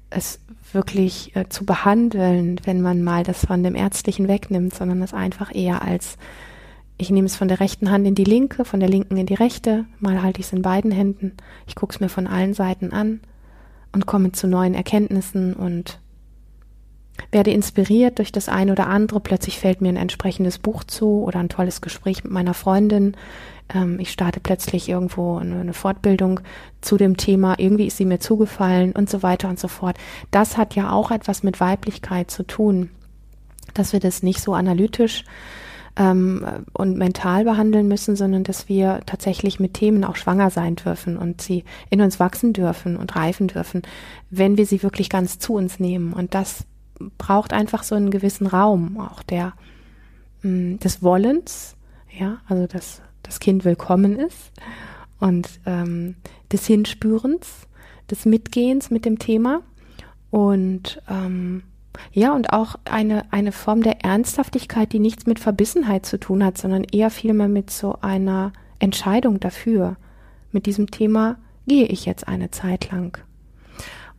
es 0.10 0.40
wirklich 0.72 1.36
äh, 1.36 1.50
zu 1.50 1.66
behandeln, 1.66 2.60
wenn 2.64 2.82
man 2.82 3.04
mal 3.04 3.24
das 3.24 3.46
von 3.46 3.64
dem 3.64 3.76
Ärztlichen 3.76 4.28
wegnimmt, 4.28 4.74
sondern 4.74 5.02
es 5.02 5.14
einfach 5.14 5.54
eher 5.54 5.82
als 5.82 6.18
ich 7.02 7.10
nehme 7.10 7.28
es 7.28 7.38
von 7.38 7.48
der 7.48 7.62
rechten 7.62 7.92
Hand 7.92 8.06
in 8.06 8.14
die 8.14 8.26
linke, 8.26 8.66
von 8.66 8.82
der 8.82 8.90
linken 8.90 9.16
in 9.16 9.26
die 9.26 9.34
rechte, 9.34 9.86
mal 10.00 10.22
halte 10.22 10.42
ich 10.42 10.48
es 10.48 10.54
in 10.54 10.62
beiden 10.62 10.92
Händen, 10.92 11.38
ich 11.66 11.76
gucke 11.76 11.94
es 11.94 12.02
mir 12.02 12.10
von 12.10 12.28
allen 12.28 12.54
Seiten 12.54 12.92
an 12.92 13.22
und 13.94 14.06
komme 14.06 14.34
zu 14.34 14.48
neuen 14.48 14.74
Erkenntnissen 14.74 15.54
und 15.54 16.00
werde 17.32 17.52
inspiriert 17.52 18.20
durch 18.20 18.34
das 18.34 18.50
eine 18.50 18.74
oder 18.74 18.88
andere. 18.88 19.22
Plötzlich 19.22 19.60
fällt 19.60 19.82
mir 19.82 19.90
ein 19.90 19.98
entsprechendes 19.98 20.60
Buch 20.60 20.84
zu 20.84 21.24
oder 21.24 21.40
ein 21.40 21.50
tolles 21.50 21.82
Gespräch 21.82 22.24
mit 22.24 22.34
meiner 22.34 22.54
Freundin. 22.54 23.16
Ähm, 23.74 24.00
ich 24.00 24.12
starte 24.12 24.40
plötzlich 24.40 24.90
irgendwo 24.90 25.38
eine, 25.38 25.74
Fortbildung 25.74 26.42
zu 26.82 26.98
dem 26.98 27.18
Thema. 27.18 27.58
Irgendwie 27.58 27.88
ist 27.88 27.98
sie 27.98 28.06
mir 28.06 28.20
zugefallen 28.20 28.94
und 28.94 29.10
so 29.10 29.24
weiter 29.24 29.50
und 29.50 29.60
so 29.60 29.68
fort. 29.68 29.98
Das 30.32 30.58
hat 30.58 30.76
ja 30.76 30.92
auch 30.92 31.12
etwas 31.12 31.44
mit 31.44 31.60
Weiblichkeit 31.60 32.32
zu 32.32 32.44
tun, 32.44 32.90
dass 33.74 33.94
wir 33.94 34.00
das 34.00 34.24
nicht 34.24 34.42
so 34.42 34.54
analytisch 34.54 35.24
ähm, 35.96 36.46
und 36.74 36.98
mental 36.98 37.44
behandeln 37.44 37.88
müssen, 37.88 38.16
sondern 38.16 38.44
dass 38.44 38.70
wir 38.70 39.02
tatsächlich 39.06 39.60
mit 39.60 39.76
Themen 39.76 40.04
auch 40.04 40.16
schwanger 40.16 40.50
sein 40.50 40.76
dürfen 40.76 41.18
und 41.18 41.42
sie 41.42 41.64
in 41.90 42.02
uns 42.02 42.20
wachsen 42.20 42.54
dürfen 42.54 42.98
und 42.98 43.16
reifen 43.16 43.48
dürfen, 43.48 43.84
wenn 44.30 44.58
wir 44.58 44.66
sie 44.66 44.82
wirklich 44.82 45.10
ganz 45.10 45.40
zu 45.40 45.54
uns 45.54 45.80
nehmen. 45.80 46.14
Und 46.14 46.34
das 46.34 46.66
braucht 47.18 47.54
einfach 47.54 47.84
so 47.84 47.96
einen 47.96 48.12
gewissen 48.12 48.48
Raum, 48.48 49.00
auch 49.00 49.24
der 49.24 49.54
mm, 50.42 50.78
des 50.78 51.02
Wollens, 51.04 51.76
ja, 52.18 52.40
also 52.48 52.68
dass 52.68 53.02
das 53.30 53.40
Kind 53.40 53.64
willkommen 53.64 54.18
ist 54.18 54.52
und 55.20 55.48
ähm, 55.68 56.16
des 56.52 56.66
Hinspürens, 56.66 57.68
des 58.10 58.26
Mitgehens 58.26 58.90
mit 58.90 59.06
dem 59.06 59.20
Thema 59.20 59.62
und 60.32 61.00
ähm, 61.08 61.62
ja, 62.12 62.34
und 62.34 62.54
auch 62.54 62.78
eine, 62.86 63.32
eine 63.32 63.52
Form 63.52 63.84
der 63.84 64.04
Ernsthaftigkeit, 64.04 64.92
die 64.94 64.98
nichts 64.98 65.28
mit 65.28 65.38
Verbissenheit 65.38 66.08
zu 66.08 66.20
tun 66.20 66.44
hat, 66.44 66.58
sondern 66.58 66.84
eher 66.86 67.12
vielmehr 67.12 67.50
mit 67.50 67.70
so 67.70 68.00
einer 68.02 68.52
Entscheidung 68.80 69.40
dafür. 69.40 69.98
Mit 70.52 70.66
diesem 70.66 70.90
Thema 70.90 71.38
gehe 71.68 71.86
ich 71.86 72.08
jetzt 72.08 72.28
eine 72.28 72.50
Zeit 72.50 72.90
lang. 72.92 73.20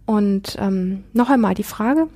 Und 0.06 0.54
ähm, 0.60 1.02
noch 1.14 1.30
einmal 1.30 1.54
die 1.54 1.64
Frage, 1.64 2.06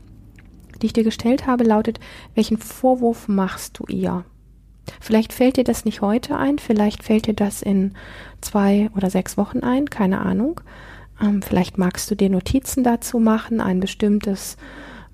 die 0.80 0.86
ich 0.86 0.92
dir 0.92 1.04
gestellt 1.04 1.48
habe, 1.48 1.64
lautet, 1.64 1.98
welchen 2.36 2.58
Vorwurf 2.58 3.26
machst 3.26 3.80
du 3.80 3.84
ihr? 3.92 4.24
Vielleicht 5.00 5.32
fällt 5.32 5.56
dir 5.56 5.64
das 5.64 5.84
nicht 5.84 6.00
heute 6.00 6.36
ein, 6.36 6.58
vielleicht 6.58 7.02
fällt 7.02 7.26
dir 7.26 7.34
das 7.34 7.62
in 7.62 7.94
zwei 8.40 8.90
oder 8.96 9.10
sechs 9.10 9.36
Wochen 9.36 9.60
ein, 9.60 9.88
keine 9.90 10.20
Ahnung. 10.20 10.60
Ähm, 11.20 11.42
vielleicht 11.42 11.78
magst 11.78 12.10
du 12.10 12.14
dir 12.14 12.30
Notizen 12.30 12.84
dazu 12.84 13.18
machen, 13.18 13.60
ein 13.60 13.80
bestimmtes 13.80 14.56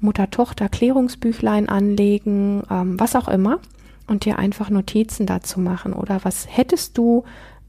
Mutter-Tochter-Klärungsbüchlein 0.00 1.68
anlegen, 1.68 2.62
ähm, 2.70 2.98
was 2.98 3.14
auch 3.16 3.28
immer, 3.28 3.60
und 4.06 4.24
dir 4.24 4.38
einfach 4.38 4.70
Notizen 4.70 5.26
dazu 5.26 5.60
machen. 5.60 5.92
Oder 5.92 6.20
was 6.24 6.46
hättest 6.48 6.98
du 6.98 7.24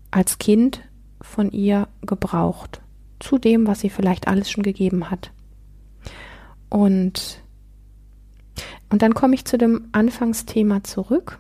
als 0.10 0.40
Kind 0.40 0.82
von 1.22 1.52
ihr 1.52 1.88
gebraucht? 2.02 2.82
Zu 3.20 3.38
dem, 3.38 3.68
was 3.68 3.82
sie 3.82 3.90
vielleicht 3.90 4.28
alles 4.28 4.50
schon 4.50 4.64
gegeben 4.64 5.12
hat. 5.12 5.32
Und 6.70 7.42
und 8.90 9.02
dann 9.02 9.14
komme 9.14 9.36
ich 9.36 9.46
zu 9.46 9.58
dem 9.58 9.88
Anfangsthema 9.94 10.84
zurück. 10.84 11.40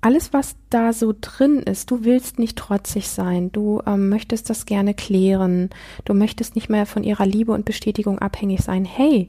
Alles, 0.00 0.32
was 0.32 0.54
da 0.70 0.92
so 0.92 1.12
drin 1.20 1.58
ist, 1.58 1.90
du 1.90 2.04
willst 2.04 2.38
nicht 2.38 2.56
trotzig 2.56 3.08
sein, 3.08 3.50
du 3.50 3.82
ähm, 3.84 4.08
möchtest 4.08 4.48
das 4.48 4.64
gerne 4.64 4.94
klären, 4.94 5.70
du 6.04 6.14
möchtest 6.14 6.54
nicht 6.54 6.68
mehr 6.68 6.86
von 6.86 7.02
ihrer 7.02 7.26
Liebe 7.26 7.52
und 7.52 7.64
Bestätigung 7.64 8.20
abhängig 8.20 8.60
sein. 8.60 8.84
Hey, 8.84 9.28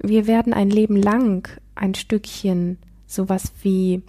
wir 0.00 0.26
werden 0.26 0.52
ein 0.52 0.70
Leben 0.70 0.96
lang 0.96 1.48
ein 1.76 1.94
Stückchen 1.94 2.78
sowas 3.06 3.52
wie, 3.62 4.02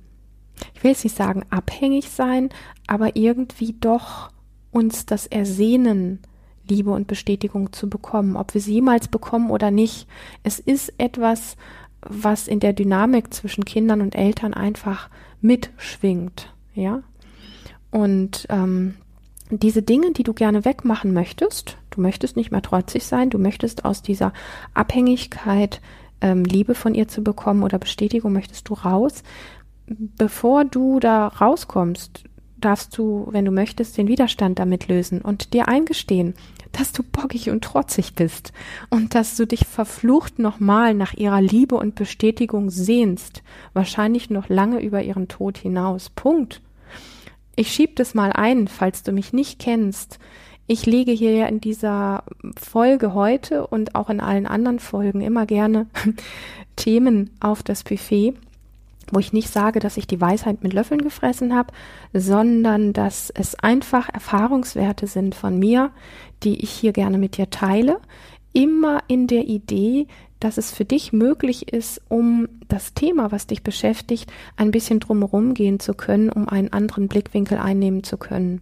ich 0.73 0.83
will 0.83 0.91
jetzt 0.91 1.03
nicht 1.03 1.15
sagen 1.15 1.43
abhängig 1.51 2.09
sein, 2.09 2.49
aber 2.87 3.15
irgendwie 3.15 3.75
doch 3.79 4.31
uns 4.71 5.05
das 5.05 5.27
Ersehnen 5.27 6.19
Liebe 6.67 6.91
und 6.91 7.07
Bestätigung 7.07 7.73
zu 7.73 7.89
bekommen, 7.89 8.35
ob 8.35 8.53
wir 8.53 8.61
sie 8.61 8.73
jemals 8.73 9.07
bekommen 9.07 9.49
oder 9.49 9.71
nicht. 9.71 10.07
Es 10.43 10.59
ist 10.59 10.93
etwas, 10.97 11.55
was 12.01 12.47
in 12.47 12.59
der 12.59 12.73
Dynamik 12.73 13.33
zwischen 13.33 13.65
Kindern 13.65 14.01
und 14.01 14.15
Eltern 14.15 14.53
einfach 14.53 15.09
mitschwingt, 15.41 16.53
ja. 16.73 17.03
Und 17.91 18.45
ähm, 18.49 18.95
diese 19.49 19.81
Dinge, 19.81 20.11
die 20.11 20.23
du 20.23 20.33
gerne 20.33 20.63
wegmachen 20.63 21.13
möchtest, 21.13 21.77
du 21.89 22.01
möchtest 22.01 22.35
nicht 22.35 22.51
mehr 22.51 22.61
trotzig 22.61 23.05
sein, 23.05 23.29
du 23.29 23.39
möchtest 23.39 23.83
aus 23.83 24.01
dieser 24.01 24.31
Abhängigkeit 24.73 25.81
ähm, 26.21 26.45
Liebe 26.45 26.75
von 26.75 26.93
ihr 26.93 27.07
zu 27.07 27.23
bekommen 27.23 27.63
oder 27.63 27.79
Bestätigung 27.79 28.31
möchtest 28.31 28.69
du 28.69 28.75
raus. 28.75 29.23
Bevor 29.87 30.65
du 30.65 30.99
da 30.99 31.27
rauskommst, 31.27 32.25
darfst 32.57 32.97
du, 32.97 33.27
wenn 33.31 33.45
du 33.45 33.51
möchtest, 33.51 33.97
den 33.97 34.07
Widerstand 34.07 34.59
damit 34.59 34.87
lösen 34.87 35.21
und 35.21 35.53
dir 35.53 35.67
eingestehen, 35.67 36.35
dass 36.71 36.91
du 36.91 37.03
bockig 37.03 37.49
und 37.49 37.63
trotzig 37.63 38.15
bist 38.15 38.53
und 38.89 39.15
dass 39.15 39.35
du 39.35 39.45
dich 39.45 39.65
verflucht 39.65 40.39
nochmal 40.39 40.93
nach 40.93 41.13
ihrer 41.13 41.41
Liebe 41.41 41.75
und 41.75 41.95
Bestätigung 41.95 42.69
sehnst, 42.69 43.43
wahrscheinlich 43.73 44.29
noch 44.29 44.49
lange 44.49 44.81
über 44.81 45.01
ihren 45.01 45.27
Tod 45.27 45.57
hinaus. 45.57 46.09
Punkt. 46.09 46.61
Ich 47.55 47.71
schieb 47.71 47.95
das 47.97 48.13
mal 48.13 48.31
ein, 48.31 48.67
falls 48.67 49.03
du 49.03 49.11
mich 49.11 49.33
nicht 49.33 49.59
kennst. 49.59 50.19
Ich 50.67 50.85
lege 50.85 51.11
hier 51.11 51.33
ja 51.33 51.47
in 51.47 51.59
dieser 51.59 52.23
Folge 52.59 53.13
heute 53.13 53.67
und 53.67 53.95
auch 53.95 54.09
in 54.09 54.21
allen 54.21 54.45
anderen 54.45 54.79
Folgen 54.79 55.21
immer 55.21 55.45
gerne 55.45 55.87
Themen 56.75 57.31
auf 57.39 57.63
das 57.63 57.83
Buffet 57.83 58.35
wo 59.11 59.19
ich 59.19 59.33
nicht 59.33 59.49
sage, 59.49 59.79
dass 59.79 59.97
ich 59.97 60.07
die 60.07 60.21
Weisheit 60.21 60.63
mit 60.63 60.73
Löffeln 60.73 61.01
gefressen 61.01 61.55
habe, 61.55 61.73
sondern 62.13 62.93
dass 62.93 63.29
es 63.29 63.55
einfach 63.55 64.09
Erfahrungswerte 64.09 65.07
sind 65.07 65.35
von 65.35 65.57
mir, 65.57 65.91
die 66.43 66.61
ich 66.61 66.71
hier 66.71 66.93
gerne 66.93 67.17
mit 67.17 67.37
dir 67.37 67.49
teile, 67.49 67.99
immer 68.53 69.03
in 69.07 69.27
der 69.27 69.47
Idee, 69.47 70.07
dass 70.39 70.57
es 70.57 70.71
für 70.71 70.85
dich 70.85 71.11
möglich 71.11 71.73
ist, 71.73 72.01
um 72.07 72.47
das 72.67 72.93
Thema, 72.93 73.31
was 73.31 73.47
dich 73.47 73.61
beschäftigt, 73.61 74.31
ein 74.55 74.71
bisschen 74.71 74.99
drumherum 74.99 75.53
gehen 75.53 75.79
zu 75.79 75.93
können, 75.93 76.29
um 76.29 76.47
einen 76.47 76.71
anderen 76.71 77.07
Blickwinkel 77.07 77.57
einnehmen 77.57 78.03
zu 78.03 78.17
können. 78.17 78.61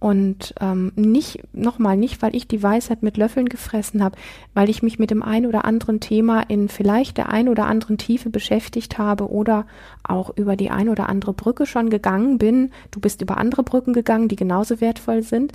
Und 0.00 0.54
ähm, 0.60 0.92
nicht, 0.94 1.40
nochmal, 1.52 1.96
nicht, 1.96 2.22
weil 2.22 2.36
ich 2.36 2.46
die 2.46 2.62
Weisheit 2.62 3.02
mit 3.02 3.16
Löffeln 3.16 3.48
gefressen 3.48 4.02
habe, 4.02 4.16
weil 4.54 4.70
ich 4.70 4.82
mich 4.82 5.00
mit 5.00 5.10
dem 5.10 5.24
ein 5.24 5.44
oder 5.44 5.64
anderen 5.64 5.98
Thema 5.98 6.42
in 6.42 6.68
vielleicht 6.68 7.16
der 7.16 7.30
ein 7.30 7.48
oder 7.48 7.66
anderen 7.66 7.98
Tiefe 7.98 8.30
beschäftigt 8.30 8.98
habe 8.98 9.28
oder 9.28 9.66
auch 10.04 10.36
über 10.36 10.54
die 10.54 10.70
ein 10.70 10.88
oder 10.88 11.08
andere 11.08 11.32
Brücke 11.32 11.66
schon 11.66 11.90
gegangen 11.90 12.38
bin. 12.38 12.70
Du 12.92 13.00
bist 13.00 13.22
über 13.22 13.38
andere 13.38 13.64
Brücken 13.64 13.92
gegangen, 13.92 14.28
die 14.28 14.36
genauso 14.36 14.80
wertvoll 14.80 15.22
sind. 15.22 15.52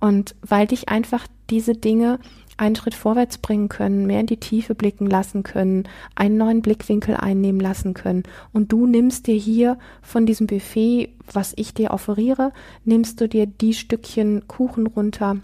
Und 0.00 0.34
weil 0.42 0.66
dich 0.66 0.88
einfach 0.88 1.26
diese 1.50 1.74
Dinge 1.74 2.18
einen 2.56 2.76
Schritt 2.76 2.94
vorwärts 2.94 3.38
bringen 3.38 3.68
können, 3.68 4.06
mehr 4.06 4.20
in 4.20 4.26
die 4.26 4.38
Tiefe 4.38 4.74
blicken 4.74 5.06
lassen 5.06 5.42
können, 5.42 5.84
einen 6.14 6.36
neuen 6.36 6.62
Blickwinkel 6.62 7.16
einnehmen 7.16 7.60
lassen 7.60 7.94
können. 7.94 8.22
Und 8.52 8.72
du 8.72 8.86
nimmst 8.86 9.26
dir 9.26 9.36
hier 9.36 9.78
von 10.02 10.26
diesem 10.26 10.46
Buffet, 10.46 11.10
was 11.32 11.52
ich 11.56 11.74
dir 11.74 11.90
offeriere, 11.90 12.52
nimmst 12.84 13.20
du 13.20 13.28
dir 13.28 13.46
die 13.46 13.74
Stückchen 13.74 14.46
Kuchen 14.46 14.86
runter, 14.86 15.36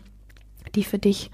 die 0.74 0.84
für 0.84 0.98
dich 0.98 1.30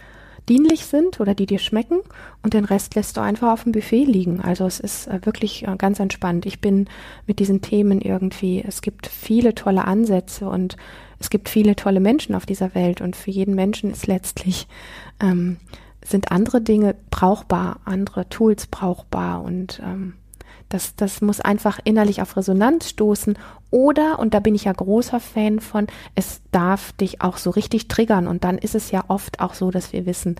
dienlich 0.48 0.86
sind 0.86 1.20
oder 1.20 1.34
die 1.34 1.46
dir 1.46 1.58
schmecken 1.58 2.00
und 2.42 2.54
den 2.54 2.64
Rest 2.64 2.94
lässt 2.94 3.16
du 3.16 3.20
einfach 3.20 3.52
auf 3.52 3.64
dem 3.64 3.72
Buffet 3.72 4.04
liegen. 4.04 4.40
Also 4.40 4.64
es 4.66 4.80
ist 4.80 5.08
äh, 5.08 5.20
wirklich 5.24 5.66
äh, 5.66 5.74
ganz 5.76 5.98
entspannt. 5.98 6.46
Ich 6.46 6.60
bin 6.60 6.88
mit 7.26 7.40
diesen 7.40 7.62
Themen 7.62 8.00
irgendwie, 8.00 8.62
es 8.66 8.80
gibt 8.80 9.06
viele 9.06 9.54
tolle 9.54 9.84
Ansätze 9.84 10.48
und 10.48 10.76
es 11.18 11.30
gibt 11.30 11.48
viele 11.48 11.76
tolle 11.76 12.00
Menschen 12.00 12.34
auf 12.34 12.46
dieser 12.46 12.74
Welt 12.74 13.00
und 13.00 13.16
für 13.16 13.30
jeden 13.30 13.54
Menschen 13.54 13.90
ist 13.90 14.06
letztlich 14.06 14.68
ähm, 15.20 15.56
sind 16.04 16.30
andere 16.30 16.60
Dinge 16.60 16.94
brauchbar, 17.10 17.80
andere 17.84 18.28
Tools 18.28 18.66
brauchbar 18.66 19.42
und 19.42 19.80
ähm, 19.84 20.14
das, 20.68 20.96
das 20.96 21.20
muss 21.20 21.40
einfach 21.40 21.78
innerlich 21.84 22.22
auf 22.22 22.36
Resonanz 22.36 22.90
stoßen. 22.90 23.38
Oder, 23.70 24.18
und 24.18 24.34
da 24.34 24.40
bin 24.40 24.54
ich 24.54 24.64
ja 24.64 24.72
großer 24.72 25.20
Fan 25.20 25.60
von, 25.60 25.86
es 26.14 26.42
darf 26.50 26.92
dich 26.92 27.22
auch 27.22 27.36
so 27.36 27.50
richtig 27.50 27.88
triggern. 27.88 28.26
Und 28.26 28.42
dann 28.42 28.58
ist 28.58 28.74
es 28.74 28.90
ja 28.90 29.04
oft 29.08 29.40
auch 29.40 29.54
so, 29.54 29.70
dass 29.70 29.92
wir 29.92 30.06
wissen, 30.06 30.36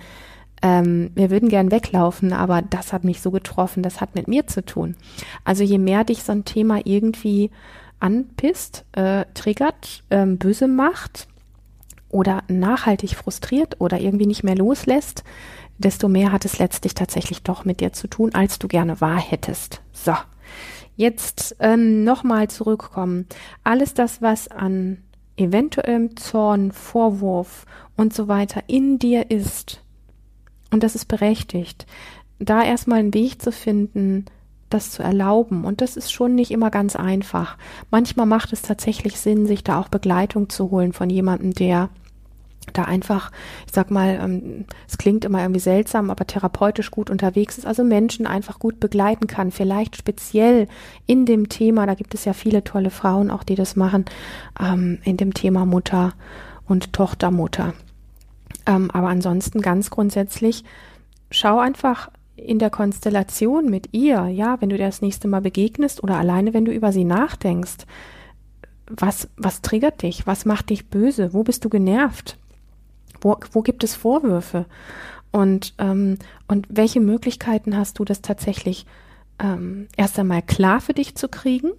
ähm, 0.63 1.11
wir 1.15 1.31
würden 1.31 1.49
gern 1.49 1.71
weglaufen, 1.71 2.33
aber 2.33 2.63
das 2.63 2.93
hat 2.93 3.05
mich 3.05 3.21
so 3.21 3.31
getroffen, 3.31 3.83
das 3.83 4.01
hat 4.01 4.15
mit 4.15 4.27
mir 4.27 4.47
zu 4.47 4.65
tun. 4.65 4.97
Also 5.45 5.63
je 5.63 5.79
mehr 5.79 6.03
dich 6.03 6.23
so 6.23 6.33
ein 6.33 6.45
Thema 6.45 6.81
irgendwie 6.85 7.51
anpisst, 8.01 8.85
äh, 8.93 9.25
triggert, 9.35 10.05
ähm, 10.11 10.39
böse 10.39 10.69
macht 10.69 11.29
oder 12.09 12.43
nachhaltig 12.49 13.17
frustriert 13.17 13.81
oder 13.81 13.99
irgendwie 14.01 14.27
nicht 14.27 14.45
mehr 14.45 14.57
loslässt, 14.57 15.25
desto 15.79 16.09
mehr 16.09 16.33
hat 16.33 16.45
es 16.45 16.59
letztlich 16.59 16.95
tatsächlich 16.95 17.43
doch 17.43 17.65
mit 17.65 17.81
dir 17.81 17.93
zu 17.93 18.09
tun, 18.09 18.35
als 18.35 18.59
du 18.59 18.69
gerne 18.69 19.01
wahr 19.01 19.21
hättest. 19.21 19.83
So, 19.93 20.15
jetzt 20.97 21.57
ähm, 21.61 22.05
nochmal 22.05 22.49
zurückkommen. 22.49 23.27
Alles 23.65 23.95
das, 23.95 24.23
was 24.23 24.49
an 24.49 25.03
eventuellem 25.37 26.17
Zorn, 26.17 26.73
Vorwurf 26.73 27.67
und 27.97 28.15
so 28.15 28.29
weiter 28.29 28.63
in 28.69 28.99
dir 28.99 29.31
ist, 29.31 29.83
Und 30.71 30.83
das 30.83 30.95
ist 30.95 31.07
berechtigt. 31.07 31.87
Da 32.39 32.63
erstmal 32.63 32.99
einen 32.99 33.15
Weg 33.15 33.41
zu 33.41 33.53
finden, 33.53 34.27
das 34.77 34.91
zu 34.91 35.03
erlauben. 35.03 35.65
Und 35.65 35.81
das 35.81 35.97
ist 35.97 36.13
schon 36.13 36.35
nicht 36.35 36.51
immer 36.51 36.71
ganz 36.71 36.95
einfach. 36.97 37.57
Manchmal 37.91 38.27
macht 38.27 38.53
es 38.53 38.63
tatsächlich 38.63 39.19
Sinn, 39.19 39.47
sich 39.47 39.65
da 39.65 39.81
auch 39.81 39.89
Begleitung 39.89 40.49
zu 40.49 40.71
holen 40.71 40.93
von 40.93 41.11
jemandem, 41.11 41.53
der 41.53 41.89
da 42.73 42.83
einfach, 42.83 43.31
ich 43.67 43.73
sag 43.73 43.91
mal, 43.91 44.19
ähm, 44.23 44.65
es 44.89 44.99
klingt 44.99 45.25
immer 45.25 45.41
irgendwie 45.41 45.61
seltsam, 45.61 46.11
aber 46.11 46.27
therapeutisch 46.27 46.91
gut 46.91 47.11
unterwegs 47.11 47.59
ist, 47.59 47.67
also 47.67 47.85
Menschen 47.85 48.27
einfach 48.27 48.59
gut 48.59 48.81
begleiten 48.81 49.27
kann, 49.27 49.51
vielleicht 49.51 49.97
speziell 49.97 50.69
in 51.07 51.27
dem 51.27 51.49
Thema, 51.49 51.87
da 51.87 51.95
gibt 51.95 52.15
es 52.15 52.25
ja 52.25 52.33
viele 52.33 52.65
tolle 52.65 52.91
Frauen 52.91 53.31
auch, 53.31 53.45
die 53.45 53.55
das 53.55 53.77
machen, 53.77 54.05
ähm, 54.61 54.99
in 55.05 55.17
dem 55.17 55.33
Thema 55.35 55.65
Mutter 55.65 56.13
und 56.67 56.93
Tochtermutter. 56.93 57.75
Ähm, 58.67 58.91
aber 58.91 59.09
ansonsten 59.09 59.61
ganz 59.63 59.91
grundsätzlich, 59.91 60.65
schau 61.31 61.59
einfach 61.59 62.11
in 62.37 62.59
der 62.59 62.71
Konstellation 62.71 63.71
mit 63.71 63.89
ihr, 63.93 64.27
ja, 64.27 64.61
wenn 64.61 64.69
du 64.69 64.77
dir 64.77 64.87
das 64.87 65.03
nächste 65.03 65.27
Mal 65.29 65.41
begegnest 65.41 66.03
oder 66.03 66.17
alleine, 66.17 66.55
wenn 66.55 66.65
du 66.65 66.73
über 66.73 66.93
sie 66.93 67.05
nachdenkst, 67.05 67.87
was, 68.89 69.29
was 69.37 69.63
triggert 69.63 70.03
dich? 70.03 70.27
Was 70.27 70.45
macht 70.45 70.71
dich 70.71 70.89
böse? 70.89 71.33
Wo 71.33 71.43
bist 71.43 71.65
du 71.65 71.69
genervt? 71.69 72.39
Wo, 73.21 73.37
wo 73.53 73.63
gibt 73.63 73.83
es 73.83 73.95
Vorwürfe? 73.95 74.67
Und, 75.33 75.75
ähm, 75.79 76.19
und 76.47 76.67
welche 76.71 77.01
Möglichkeiten 77.01 77.77
hast 77.77 77.99
du, 77.99 78.05
das 78.05 78.23
tatsächlich 78.23 78.87
ähm, 79.39 79.89
erst 79.97 80.19
einmal 80.19 80.43
klar 80.43 80.81
für 80.81 80.95
dich 80.95 81.17
zu 81.17 81.29
kriegen? 81.29 81.73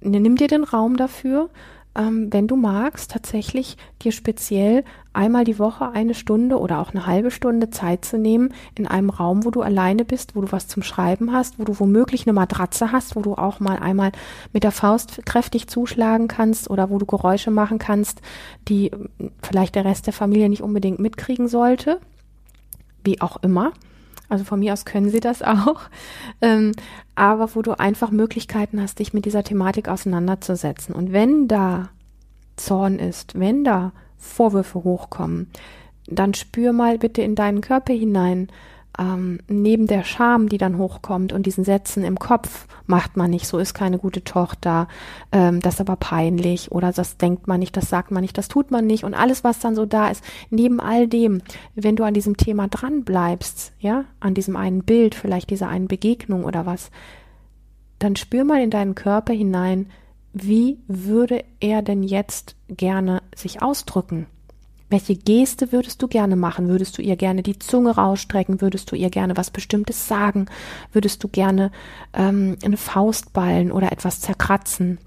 Nimm 0.00 0.36
dir 0.36 0.48
den 0.48 0.64
Raum 0.64 0.96
dafür 0.96 1.50
ähm, 1.98 2.32
wenn 2.32 2.46
du 2.46 2.54
magst, 2.54 3.10
tatsächlich 3.10 3.76
dir 4.02 4.12
speziell 4.12 4.84
einmal 5.12 5.44
die 5.44 5.58
Woche 5.58 5.90
eine 5.90 6.14
Stunde 6.14 6.58
oder 6.58 6.78
auch 6.78 6.90
eine 6.94 7.06
halbe 7.06 7.32
Stunde 7.32 7.70
Zeit 7.70 8.04
zu 8.04 8.16
nehmen 8.16 8.54
in 8.76 8.86
einem 8.86 9.10
Raum, 9.10 9.44
wo 9.44 9.50
du 9.50 9.62
alleine 9.62 10.04
bist, 10.04 10.36
wo 10.36 10.40
du 10.40 10.52
was 10.52 10.68
zum 10.68 10.84
Schreiben 10.84 11.32
hast, 11.32 11.58
wo 11.58 11.64
du 11.64 11.78
womöglich 11.80 12.26
eine 12.26 12.34
Matratze 12.34 12.92
hast, 12.92 13.16
wo 13.16 13.20
du 13.20 13.34
auch 13.34 13.58
mal 13.58 13.78
einmal 13.78 14.12
mit 14.52 14.62
der 14.62 14.70
Faust 14.70 15.26
kräftig 15.26 15.66
zuschlagen 15.66 16.28
kannst 16.28 16.70
oder 16.70 16.88
wo 16.88 16.98
du 16.98 17.06
Geräusche 17.06 17.50
machen 17.50 17.78
kannst, 17.78 18.22
die 18.68 18.92
vielleicht 19.42 19.74
der 19.74 19.84
Rest 19.84 20.06
der 20.06 20.12
Familie 20.12 20.48
nicht 20.48 20.62
unbedingt 20.62 21.00
mitkriegen 21.00 21.48
sollte. 21.48 22.00
Wie 23.02 23.20
auch 23.20 23.38
immer. 23.42 23.72
Also 24.28 24.44
von 24.44 24.60
mir 24.60 24.72
aus 24.72 24.84
können 24.84 25.10
sie 25.10 25.20
das 25.20 25.42
auch. 25.42 25.80
Ähm, 26.40 26.72
aber 27.14 27.54
wo 27.54 27.62
du 27.62 27.78
einfach 27.78 28.10
Möglichkeiten 28.10 28.80
hast, 28.80 28.98
dich 28.98 29.12
mit 29.12 29.24
dieser 29.24 29.44
Thematik 29.44 29.88
auseinanderzusetzen. 29.88 30.94
Und 30.94 31.12
wenn 31.12 31.48
da 31.48 31.90
Zorn 32.56 32.98
ist, 32.98 33.38
wenn 33.38 33.64
da 33.64 33.92
Vorwürfe 34.16 34.82
hochkommen, 34.82 35.48
dann 36.06 36.34
spür 36.34 36.72
mal 36.72 36.98
bitte 36.98 37.22
in 37.22 37.34
deinen 37.34 37.60
Körper 37.60 37.92
hinein, 37.92 38.48
ähm, 38.98 39.38
neben 39.48 39.86
der 39.86 40.04
Scham, 40.04 40.48
die 40.48 40.58
dann 40.58 40.78
hochkommt 40.78 41.32
und 41.32 41.46
diesen 41.46 41.64
Sätzen 41.64 42.04
im 42.04 42.18
Kopf, 42.18 42.66
macht 42.86 43.16
man 43.16 43.30
nicht, 43.30 43.46
so 43.46 43.58
ist 43.58 43.74
keine 43.74 43.98
gute 43.98 44.24
Tochter, 44.24 44.88
ähm, 45.32 45.60
das 45.60 45.74
ist 45.74 45.80
aber 45.80 45.96
peinlich 45.96 46.72
oder 46.72 46.92
das 46.92 47.16
denkt 47.16 47.46
man 47.46 47.60
nicht, 47.60 47.76
das 47.76 47.88
sagt 47.88 48.10
man 48.10 48.22
nicht, 48.22 48.36
das 48.36 48.48
tut 48.48 48.70
man 48.70 48.86
nicht 48.86 49.04
und 49.04 49.14
alles, 49.14 49.44
was 49.44 49.60
dann 49.60 49.74
so 49.74 49.86
da 49.86 50.08
ist, 50.08 50.24
neben 50.50 50.80
all 50.80 51.06
dem, 51.06 51.42
wenn 51.74 51.96
du 51.96 52.04
an 52.04 52.14
diesem 52.14 52.36
Thema 52.36 52.68
dran 52.68 53.04
bleibst, 53.04 53.72
ja, 53.78 54.04
an 54.20 54.34
diesem 54.34 54.56
einen 54.56 54.82
Bild, 54.82 55.14
vielleicht 55.14 55.50
dieser 55.50 55.68
einen 55.68 55.88
Begegnung 55.88 56.44
oder 56.44 56.66
was, 56.66 56.90
dann 57.98 58.16
spür 58.16 58.44
mal 58.44 58.60
in 58.62 58.70
deinen 58.70 58.94
Körper 58.94 59.32
hinein, 59.32 59.86
wie 60.32 60.78
würde 60.86 61.44
er 61.60 61.82
denn 61.82 62.02
jetzt 62.02 62.56
gerne 62.68 63.22
sich 63.34 63.62
ausdrücken? 63.62 64.26
Welche 64.90 65.16
Geste 65.16 65.70
würdest 65.70 66.00
du 66.02 66.08
gerne 66.08 66.36
machen? 66.36 66.68
Würdest 66.68 66.96
du 66.96 67.02
ihr 67.02 67.16
gerne 67.16 67.42
die 67.42 67.58
Zunge 67.58 67.90
rausstrecken? 67.90 68.60
Würdest 68.60 68.90
du 68.90 68.96
ihr 68.96 69.10
gerne 69.10 69.36
was 69.36 69.50
Bestimmtes 69.50 70.08
sagen? 70.08 70.46
Würdest 70.92 71.22
du 71.22 71.28
gerne 71.28 71.70
ähm, 72.14 72.56
eine 72.64 72.78
Faust 72.78 73.32
ballen 73.32 73.70
oder 73.70 73.92
etwas 73.92 74.20
zerkratzen? 74.20 74.98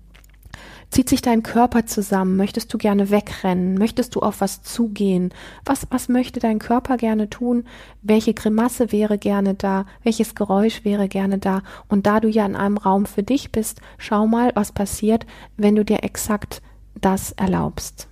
Zieht 0.91 1.07
sich 1.07 1.21
dein 1.21 1.41
Körper 1.41 1.85
zusammen? 1.85 2.35
Möchtest 2.35 2.73
du 2.73 2.77
gerne 2.77 3.09
wegrennen? 3.09 3.75
Möchtest 3.75 4.13
du 4.13 4.19
auf 4.19 4.41
was 4.41 4.61
zugehen? 4.61 5.33
Was, 5.65 5.87
was 5.89 6.09
möchte 6.09 6.41
dein 6.41 6.59
Körper 6.59 6.97
gerne 6.97 7.29
tun? 7.29 7.63
Welche 8.01 8.33
Grimasse 8.33 8.91
wäre 8.91 9.17
gerne 9.17 9.53
da? 9.53 9.85
Welches 10.03 10.35
Geräusch 10.35 10.83
wäre 10.83 11.07
gerne 11.07 11.37
da? 11.37 11.63
Und 11.87 12.07
da 12.07 12.19
du 12.19 12.27
ja 12.27 12.45
in 12.45 12.57
einem 12.57 12.77
Raum 12.77 13.05
für 13.05 13.23
dich 13.23 13.53
bist, 13.53 13.79
schau 13.97 14.27
mal, 14.27 14.51
was 14.53 14.73
passiert, 14.73 15.25
wenn 15.55 15.77
du 15.77 15.85
dir 15.85 16.03
exakt 16.03 16.61
das 16.99 17.31
erlaubst. 17.31 18.09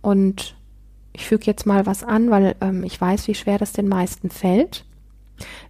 Und 0.00 0.56
ich 1.12 1.26
füge 1.26 1.46
jetzt 1.46 1.66
mal 1.66 1.86
was 1.86 2.04
an, 2.04 2.30
weil 2.30 2.56
ähm, 2.60 2.84
ich 2.84 3.00
weiß, 3.00 3.28
wie 3.28 3.34
schwer 3.34 3.58
das 3.58 3.72
den 3.72 3.88
meisten 3.88 4.30
fällt. 4.30 4.84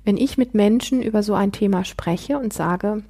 Wenn 0.04 0.16
ich 0.16 0.36
mit 0.36 0.54
Menschen 0.54 1.02
über 1.02 1.22
so 1.22 1.34
ein 1.34 1.52
Thema 1.52 1.84
spreche 1.84 2.38
und 2.38 2.52
sage, 2.52 3.02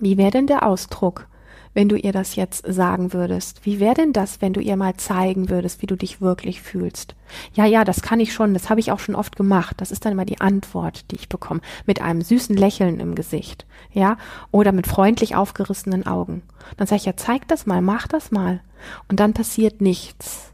wie 0.00 0.18
wäre 0.18 0.30
denn 0.30 0.46
der 0.46 0.66
Ausdruck, 0.66 1.26
wenn 1.72 1.88
du 1.88 1.96
ihr 1.96 2.12
das 2.12 2.36
jetzt 2.36 2.64
sagen 2.66 3.12
würdest? 3.12 3.64
Wie 3.64 3.80
wäre 3.80 3.94
denn 3.94 4.12
das, 4.12 4.40
wenn 4.40 4.52
du 4.52 4.60
ihr 4.60 4.76
mal 4.76 4.96
zeigen 4.96 5.50
würdest, 5.50 5.82
wie 5.82 5.86
du 5.86 5.96
dich 5.96 6.20
wirklich 6.20 6.62
fühlst? 6.62 7.14
Ja, 7.52 7.66
ja, 7.66 7.84
das 7.84 8.02
kann 8.02 8.20
ich 8.20 8.32
schon, 8.32 8.54
das 8.54 8.70
habe 8.70 8.80
ich 8.80 8.92
auch 8.92 8.98
schon 8.98 9.14
oft 9.14 9.36
gemacht. 9.36 9.76
Das 9.78 9.90
ist 9.90 10.04
dann 10.04 10.12
immer 10.12 10.24
die 10.24 10.40
Antwort, 10.40 11.10
die 11.10 11.16
ich 11.16 11.28
bekomme, 11.28 11.60
mit 11.84 12.00
einem 12.00 12.22
süßen 12.22 12.56
Lächeln 12.56 13.00
im 13.00 13.14
Gesicht, 13.14 13.66
ja, 13.92 14.16
oder 14.50 14.72
mit 14.72 14.86
freundlich 14.86 15.36
aufgerissenen 15.36 16.06
Augen. 16.06 16.42
Dann 16.76 16.86
sage 16.86 17.00
ich 17.00 17.06
ja, 17.06 17.16
zeig 17.16 17.46
das 17.48 17.66
mal, 17.66 17.82
mach 17.82 18.06
das 18.06 18.30
mal. 18.30 18.60
Und 19.08 19.20
dann 19.20 19.34
passiert 19.34 19.80
nichts. 19.80 20.52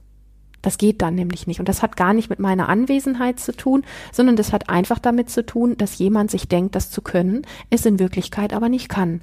Das 0.62 0.78
geht 0.78 1.02
dann 1.02 1.16
nämlich 1.16 1.46
nicht. 1.46 1.60
Und 1.60 1.68
das 1.68 1.82
hat 1.82 1.96
gar 1.96 2.14
nicht 2.14 2.30
mit 2.30 2.38
meiner 2.38 2.68
Anwesenheit 2.68 3.40
zu 3.40 3.52
tun, 3.52 3.82
sondern 4.12 4.36
das 4.36 4.52
hat 4.52 4.68
einfach 4.70 4.98
damit 4.98 5.28
zu 5.28 5.44
tun, 5.44 5.76
dass 5.76 5.98
jemand 5.98 6.30
sich 6.30 6.48
denkt, 6.48 6.74
das 6.74 6.90
zu 6.90 7.02
können, 7.02 7.42
es 7.68 7.84
in 7.84 7.98
Wirklichkeit 7.98 8.52
aber 8.52 8.68
nicht 8.68 8.88
kann. 8.88 9.20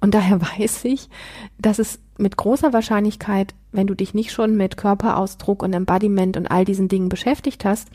Und 0.00 0.14
daher 0.14 0.40
weiß 0.58 0.84
ich, 0.86 1.08
dass 1.58 1.78
es 1.78 2.00
mit 2.16 2.36
großer 2.36 2.72
Wahrscheinlichkeit, 2.72 3.54
wenn 3.70 3.86
du 3.86 3.94
dich 3.94 4.14
nicht 4.14 4.32
schon 4.32 4.56
mit 4.56 4.76
Körperausdruck 4.76 5.62
und 5.62 5.72
Embodiment 5.72 6.36
und 6.36 6.46
all 6.46 6.64
diesen 6.64 6.88
Dingen 6.88 7.08
beschäftigt 7.08 7.64
hast, 7.64 7.88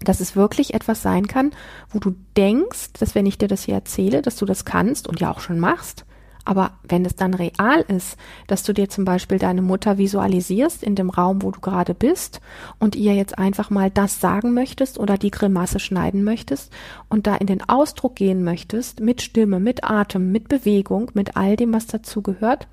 dass 0.00 0.20
es 0.20 0.36
wirklich 0.36 0.74
etwas 0.74 1.02
sein 1.02 1.26
kann, 1.26 1.52
wo 1.90 1.98
du 1.98 2.14
denkst, 2.36 2.92
dass 2.98 3.14
wenn 3.14 3.26
ich 3.26 3.38
dir 3.38 3.48
das 3.48 3.64
hier 3.64 3.74
erzähle, 3.74 4.22
dass 4.22 4.36
du 4.36 4.44
das 4.44 4.64
kannst 4.64 5.08
und 5.08 5.20
ja 5.20 5.30
auch 5.30 5.40
schon 5.40 5.58
machst, 5.58 6.04
aber 6.48 6.70
wenn 6.82 7.04
es 7.04 7.14
dann 7.14 7.34
real 7.34 7.84
ist, 7.88 8.16
dass 8.46 8.62
du 8.62 8.72
dir 8.72 8.88
zum 8.88 9.04
Beispiel 9.04 9.38
deine 9.38 9.60
Mutter 9.60 9.98
visualisierst 9.98 10.82
in 10.82 10.94
dem 10.94 11.10
Raum, 11.10 11.42
wo 11.42 11.50
du 11.50 11.60
gerade 11.60 11.92
bist 11.92 12.40
und 12.78 12.96
ihr 12.96 13.14
jetzt 13.14 13.38
einfach 13.38 13.68
mal 13.68 13.90
das 13.90 14.22
sagen 14.22 14.54
möchtest 14.54 14.98
oder 14.98 15.18
die 15.18 15.30
Grimasse 15.30 15.78
schneiden 15.78 16.24
möchtest 16.24 16.72
und 17.10 17.26
da 17.26 17.36
in 17.36 17.48
den 17.48 17.68
Ausdruck 17.68 18.16
gehen 18.16 18.44
möchtest, 18.44 19.00
mit 19.00 19.20
Stimme, 19.20 19.60
mit 19.60 19.84
Atem, 19.84 20.32
mit 20.32 20.48
Bewegung, 20.48 21.10
mit 21.12 21.36
all 21.36 21.54
dem, 21.54 21.74
was 21.74 21.86
dazu 21.86 22.22
gehört, 22.22 22.66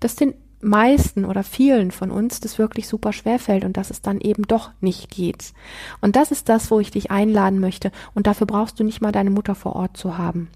dass 0.00 0.14
den 0.14 0.34
meisten 0.60 1.24
oder 1.24 1.42
vielen 1.42 1.90
von 1.90 2.10
uns 2.10 2.40
das 2.40 2.58
wirklich 2.58 2.86
super 2.86 3.14
schwer 3.14 3.38
fällt 3.38 3.64
und 3.64 3.78
dass 3.78 3.88
es 3.88 4.02
dann 4.02 4.20
eben 4.20 4.42
doch 4.42 4.72
nicht 4.82 5.08
geht. 5.08 5.54
Und 6.02 6.16
das 6.16 6.30
ist 6.30 6.50
das, 6.50 6.70
wo 6.70 6.80
ich 6.80 6.90
dich 6.90 7.10
einladen 7.10 7.60
möchte. 7.60 7.92
Und 8.14 8.26
dafür 8.26 8.46
brauchst 8.46 8.78
du 8.78 8.84
nicht 8.84 9.00
mal 9.00 9.12
deine 9.12 9.30
Mutter 9.30 9.54
vor 9.54 9.74
Ort 9.74 9.96
zu 9.96 10.18
haben. 10.18 10.50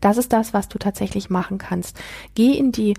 Das 0.00 0.16
ist 0.16 0.32
das, 0.32 0.54
was 0.54 0.68
du 0.68 0.78
tatsächlich 0.78 1.30
machen 1.30 1.58
kannst. 1.58 1.98
Geh 2.34 2.52
in 2.52 2.72
die 2.72 2.94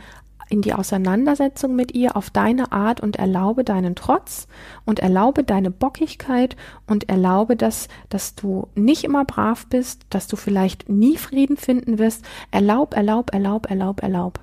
in 0.50 0.62
die 0.62 0.74
Auseinandersetzung 0.74 1.76
mit 1.76 1.94
ihr 1.96 2.16
auf 2.16 2.30
deine 2.30 2.72
Art 2.72 3.02
und 3.02 3.16
erlaube 3.16 3.64
deinen 3.64 3.96
Trotz 3.96 4.48
und 4.86 5.00
erlaube 5.00 5.44
deine 5.44 5.72
Bockigkeit 5.72 6.56
und 6.86 7.10
erlaube 7.10 7.56
das, 7.56 7.88
dass 8.10 8.36
du 8.36 8.68
nicht 8.76 9.04
immer 9.04 9.26
brav 9.26 9.66
bist, 9.68 10.06
dass 10.10 10.28
du 10.28 10.36
vielleicht 10.36 10.88
nie 10.88 11.18
Frieden 11.18 11.58
finden 11.58 11.98
wirst. 11.98 12.26
Erlaub, 12.52 12.96
erlaub, 12.96 13.34
erlaub, 13.34 13.70
erlaub, 13.70 14.04
erlaub. 14.04 14.40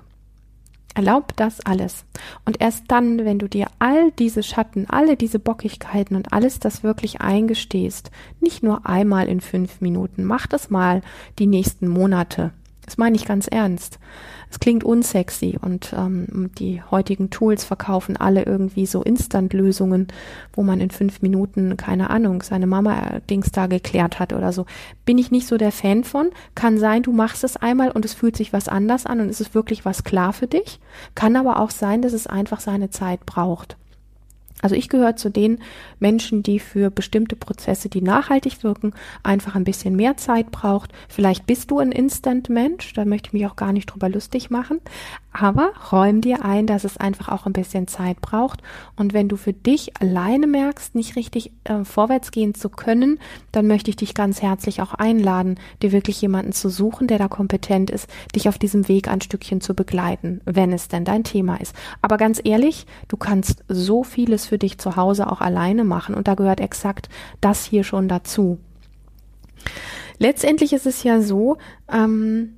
Erlaub 0.95 1.35
das 1.35 1.59
alles. 1.61 2.05
Und 2.45 2.61
erst 2.61 2.85
dann, 2.89 3.25
wenn 3.25 3.39
du 3.39 3.47
dir 3.47 3.67
all 3.79 4.11
diese 4.11 4.43
Schatten, 4.43 4.87
alle 4.89 5.17
diese 5.17 5.39
Bockigkeiten 5.39 6.15
und 6.15 6.33
alles 6.33 6.59
das 6.59 6.83
wirklich 6.83 7.21
eingestehst, 7.21 8.11
nicht 8.39 8.63
nur 8.63 8.85
einmal 8.85 9.27
in 9.27 9.41
fünf 9.41 9.81
Minuten, 9.81 10.23
mach 10.23 10.47
das 10.47 10.69
mal 10.69 11.01
die 11.39 11.47
nächsten 11.47 11.87
Monate. 11.87 12.51
Das 12.85 12.97
meine 12.97 13.15
ich 13.15 13.25
ganz 13.25 13.47
ernst. 13.47 13.99
Es 14.49 14.59
klingt 14.59 14.83
unsexy 14.83 15.57
und 15.59 15.93
ähm, 15.97 16.51
die 16.59 16.81
heutigen 16.83 17.31
Tools 17.31 17.63
verkaufen 17.63 18.17
alle 18.17 18.43
irgendwie 18.43 18.85
so 18.85 19.01
Instant-Lösungen, 19.01 20.09
wo 20.53 20.61
man 20.61 20.79
in 20.79 20.91
fünf 20.91 21.23
Minuten, 21.23 21.75
keine 21.75 22.11
Ahnung, 22.11 22.43
seine 22.43 22.67
Mama-Dings 22.67 23.51
da 23.51 23.65
geklärt 23.65 24.19
hat 24.19 24.31
oder 24.31 24.53
so. 24.53 24.67
Bin 25.05 25.17
ich 25.17 25.31
nicht 25.31 25.47
so 25.47 25.57
der 25.57 25.71
Fan 25.71 26.03
von. 26.03 26.29
Kann 26.53 26.77
sein, 26.77 27.01
du 27.01 27.13
machst 27.13 27.43
es 27.43 27.57
einmal 27.57 27.89
und 27.89 28.05
es 28.05 28.13
fühlt 28.13 28.37
sich 28.37 28.53
was 28.53 28.67
anders 28.67 29.07
an 29.07 29.21
und 29.21 29.29
es 29.29 29.41
ist 29.41 29.55
wirklich 29.55 29.85
was 29.85 30.03
klar 30.03 30.33
für 30.33 30.47
dich. 30.47 30.79
Kann 31.15 31.35
aber 31.35 31.59
auch 31.59 31.71
sein, 31.71 32.03
dass 32.03 32.13
es 32.13 32.27
einfach 32.27 32.59
seine 32.59 32.91
Zeit 32.91 33.25
braucht. 33.25 33.75
Also 34.63 34.75
ich 34.75 34.87
gehöre 34.87 35.17
zu 35.17 35.29
den 35.29 35.59
Menschen, 35.99 36.41
die 36.41 36.57
für 36.57 36.89
bestimmte 36.89 37.35
Prozesse, 37.35 37.89
die 37.89 38.01
nachhaltig 38.01 38.63
wirken, 38.63 38.93
einfach 39.21 39.55
ein 39.55 39.65
bisschen 39.65 39.97
mehr 39.97 40.15
Zeit 40.15 40.51
braucht. 40.51 40.93
Vielleicht 41.09 41.45
bist 41.45 41.69
du 41.69 41.79
ein 41.79 41.91
Instant-Mensch, 41.91 42.93
da 42.93 43.03
möchte 43.03 43.27
ich 43.27 43.33
mich 43.33 43.45
auch 43.45 43.57
gar 43.57 43.73
nicht 43.73 43.87
drüber 43.87 44.07
lustig 44.07 44.49
machen. 44.49 44.79
Aber 45.33 45.73
räum 45.91 46.21
dir 46.21 46.45
ein, 46.45 46.67
dass 46.67 46.83
es 46.83 46.97
einfach 46.97 47.27
auch 47.29 47.47
ein 47.47 47.53
bisschen 47.53 47.87
Zeit 47.87 48.21
braucht. 48.21 48.61
Und 48.95 49.13
wenn 49.13 49.29
du 49.29 49.35
für 49.35 49.51
dich 49.51 49.99
alleine 49.99 50.45
merkst, 50.45 50.93
nicht 50.93 51.15
richtig 51.15 51.51
äh, 51.63 51.83
vorwärts 51.83 52.29
gehen 52.29 52.53
zu 52.53 52.69
können, 52.69 53.19
dann 53.51 53.65
möchte 53.65 53.89
ich 53.89 53.95
dich 53.95 54.13
ganz 54.13 54.43
herzlich 54.43 54.81
auch 54.83 54.93
einladen, 54.93 55.59
dir 55.81 55.91
wirklich 55.91 56.21
jemanden 56.21 56.51
zu 56.51 56.69
suchen, 56.69 57.07
der 57.07 57.17
da 57.17 57.27
kompetent 57.27 57.89
ist, 57.89 58.07
dich 58.35 58.47
auf 58.47 58.59
diesem 58.59 58.87
Weg 58.87 59.07
ein 59.07 59.21
Stückchen 59.21 59.59
zu 59.59 59.73
begleiten, 59.73 60.39
wenn 60.45 60.71
es 60.71 60.87
denn 60.87 61.03
dein 61.03 61.23
Thema 61.23 61.55
ist. 61.59 61.75
Aber 62.03 62.17
ganz 62.17 62.39
ehrlich, 62.43 62.85
du 63.07 63.17
kannst 63.17 63.63
so 63.67 64.03
vieles 64.03 64.45
für 64.45 64.59
dich 64.59 64.77
zu 64.77 64.95
Hause 64.95 65.31
auch 65.31 65.41
alleine 65.41 65.83
machen. 65.83 66.13
Und 66.13 66.27
da 66.27 66.35
gehört 66.35 66.59
exakt 66.59 67.09
das 67.41 67.65
hier 67.65 67.83
schon 67.83 68.07
dazu. 68.07 68.59
Letztendlich 70.19 70.73
ist 70.73 70.85
es 70.85 71.01
ja 71.01 71.21
so, 71.21 71.57
ähm, 71.91 72.57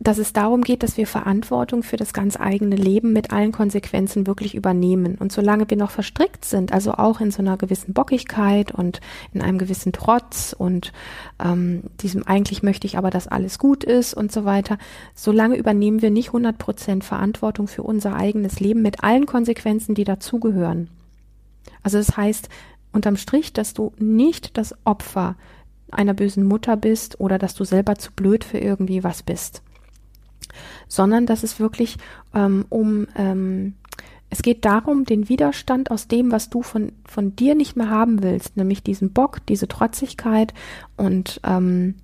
dass 0.00 0.18
es 0.18 0.32
darum 0.32 0.62
geht, 0.62 0.84
dass 0.84 0.96
wir 0.96 1.08
Verantwortung 1.08 1.82
für 1.82 1.96
das 1.96 2.12
ganz 2.12 2.38
eigene 2.38 2.76
Leben 2.76 3.12
mit 3.12 3.32
allen 3.32 3.50
Konsequenzen 3.50 4.28
wirklich 4.28 4.54
übernehmen. 4.54 5.16
Und 5.16 5.32
solange 5.32 5.68
wir 5.68 5.76
noch 5.76 5.90
verstrickt 5.90 6.44
sind, 6.44 6.72
also 6.72 6.92
auch 6.92 7.20
in 7.20 7.32
so 7.32 7.42
einer 7.42 7.56
gewissen 7.56 7.94
Bockigkeit 7.94 8.70
und 8.70 9.00
in 9.34 9.42
einem 9.42 9.58
gewissen 9.58 9.92
Trotz 9.92 10.54
und 10.56 10.92
ähm, 11.44 11.82
diesem 12.00 12.24
eigentlich 12.26 12.62
möchte 12.62 12.86
ich 12.86 12.96
aber, 12.96 13.10
dass 13.10 13.26
alles 13.26 13.58
gut 13.58 13.82
ist 13.82 14.14
und 14.14 14.30
so 14.30 14.44
weiter, 14.44 14.78
solange 15.14 15.56
übernehmen 15.56 16.00
wir 16.00 16.10
nicht 16.10 16.28
100 16.28 16.56
Prozent 16.58 17.02
Verantwortung 17.02 17.66
für 17.66 17.82
unser 17.82 18.14
eigenes 18.14 18.60
Leben 18.60 18.82
mit 18.82 19.02
allen 19.02 19.26
Konsequenzen, 19.26 19.96
die 19.96 20.04
dazugehören. 20.04 20.88
Also 21.82 21.98
das 21.98 22.16
heißt, 22.16 22.48
unterm 22.92 23.16
Strich, 23.16 23.52
dass 23.52 23.74
du 23.74 23.92
nicht 23.98 24.56
das 24.58 24.76
Opfer 24.84 25.34
einer 25.90 26.14
bösen 26.14 26.44
Mutter 26.44 26.76
bist 26.76 27.18
oder 27.18 27.38
dass 27.38 27.54
du 27.54 27.64
selber 27.64 27.96
zu 27.96 28.12
blöd 28.12 28.44
für 28.44 28.58
irgendwie 28.58 29.02
was 29.02 29.24
bist 29.24 29.62
sondern 30.86 31.26
dass 31.26 31.42
es 31.42 31.60
wirklich 31.60 31.96
ähm, 32.34 32.64
um 32.68 33.06
ähm, 33.16 33.74
es 34.30 34.42
geht 34.42 34.64
darum, 34.64 35.04
den 35.04 35.28
Widerstand 35.28 35.90
aus 35.90 36.06
dem, 36.06 36.30
was 36.30 36.50
du 36.50 36.62
von, 36.62 36.92
von 37.06 37.34
dir 37.34 37.54
nicht 37.54 37.76
mehr 37.76 37.88
haben 37.88 38.22
willst, 38.22 38.56
nämlich 38.56 38.82
diesen 38.82 39.12
Bock, 39.12 39.44
diese 39.46 39.68
Trotzigkeit 39.68 40.52
und 40.96 41.40
ähm, 41.44 41.94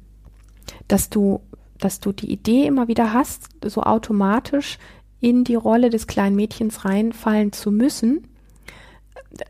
dass 0.89 1.11
du, 1.11 1.41
dass 1.79 2.01
du 2.01 2.13
die 2.13 2.33
Idee 2.33 2.67
immer 2.67 2.89
wieder 2.89 3.13
hast, 3.13 3.49
so 3.63 3.83
automatisch 3.83 4.79
in 5.21 5.45
die 5.45 5.55
Rolle 5.55 5.91
des 5.91 6.07
kleinen 6.07 6.37
Mädchens 6.37 6.85
reinfallen 6.85 7.53
zu 7.53 7.71
müssen. 7.71 8.27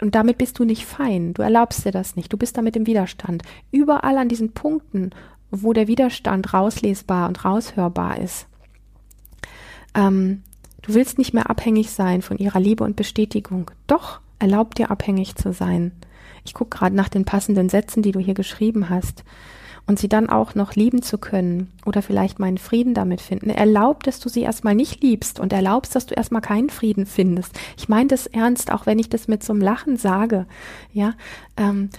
Und 0.00 0.14
damit 0.14 0.38
bist 0.38 0.58
du 0.58 0.64
nicht 0.64 0.86
fein. 0.86 1.34
Du 1.34 1.42
erlaubst 1.42 1.84
dir 1.84 1.92
das 1.92 2.16
nicht. 2.16 2.32
Du 2.32 2.36
bist 2.36 2.56
damit 2.56 2.74
im 2.74 2.86
Widerstand. 2.86 3.42
Überall 3.70 4.18
an 4.18 4.28
diesen 4.28 4.52
Punkten, 4.52 5.10
wo 5.50 5.72
der 5.72 5.86
Widerstand 5.86 6.54
rauslesbar 6.54 7.28
und 7.28 7.44
raushörbar 7.44 8.18
ist, 8.18 8.46
ähm, 9.94 10.42
du 10.82 10.94
willst 10.94 11.18
nicht 11.18 11.34
mehr 11.34 11.50
abhängig 11.50 11.90
sein 11.90 12.22
von 12.22 12.38
ihrer 12.38 12.60
Liebe 12.60 12.84
und 12.84 12.96
Bestätigung. 12.96 13.70
Doch, 13.86 14.20
erlaub 14.38 14.74
dir 14.74 14.90
abhängig 14.90 15.36
zu 15.36 15.52
sein. 15.52 15.92
Ich 16.44 16.54
gucke 16.54 16.78
gerade 16.78 16.94
nach 16.94 17.08
den 17.08 17.24
passenden 17.24 17.68
Sätzen, 17.68 18.02
die 18.02 18.12
du 18.12 18.20
hier 18.20 18.34
geschrieben 18.34 18.90
hast. 18.90 19.24
Und 19.86 19.98
sie 19.98 20.08
dann 20.08 20.30
auch 20.30 20.54
noch 20.54 20.74
lieben 20.76 21.02
zu 21.02 21.18
können 21.18 21.70
oder 21.84 22.00
vielleicht 22.00 22.38
meinen 22.38 22.56
Frieden 22.56 22.94
damit 22.94 23.20
finden. 23.20 23.50
Erlaub, 23.50 24.02
dass 24.02 24.18
du 24.18 24.30
sie 24.30 24.40
erstmal 24.40 24.74
nicht 24.74 25.02
liebst 25.02 25.38
und 25.38 25.52
erlaubst, 25.52 25.94
dass 25.94 26.06
du 26.06 26.14
erstmal 26.14 26.40
keinen 26.40 26.70
Frieden 26.70 27.04
findest. 27.04 27.52
Ich 27.76 27.90
meine 27.90 28.08
das 28.08 28.26
ernst, 28.26 28.72
auch 28.72 28.86
wenn 28.86 28.98
ich 28.98 29.10
das 29.10 29.28
mit 29.28 29.42
so 29.42 29.52
einem 29.52 29.60
Lachen 29.60 29.98
sage. 29.98 30.46
Ja, 30.94 31.12
ähm, 31.58 31.90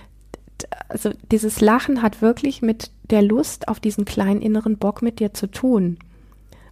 also 0.90 1.12
dieses 1.32 1.62
Lachen 1.62 2.02
hat 2.02 2.24
wirklich 2.24 2.64
mit 2.64 2.90
der 3.12 3.22
Lust 3.22 3.68
auf 3.68 3.80
diesen 3.80 4.04
kleinen 4.04 4.42
inneren 4.42 4.78
Bock 4.78 5.04
mit 5.04 5.20
dir 5.20 5.36
zu 5.36 5.46
tun 5.46 6.00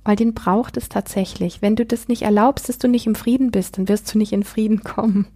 weil 0.03 0.15
den 0.15 0.33
braucht 0.33 0.77
es 0.77 0.89
tatsächlich. 0.89 1.61
Wenn 1.61 1.75
du 1.75 1.85
das 1.85 2.07
nicht 2.07 2.23
erlaubst, 2.23 2.69
dass 2.69 2.77
du 2.77 2.87
nicht 2.87 3.07
im 3.07 3.15
Frieden 3.15 3.51
bist, 3.51 3.77
dann 3.77 3.87
wirst 3.87 4.13
du 4.13 4.17
nicht 4.17 4.33
in 4.33 4.43
Frieden 4.43 4.83
kommen. 4.83 5.27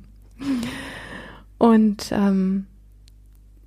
Und 1.58 2.10
ähm, 2.12 2.68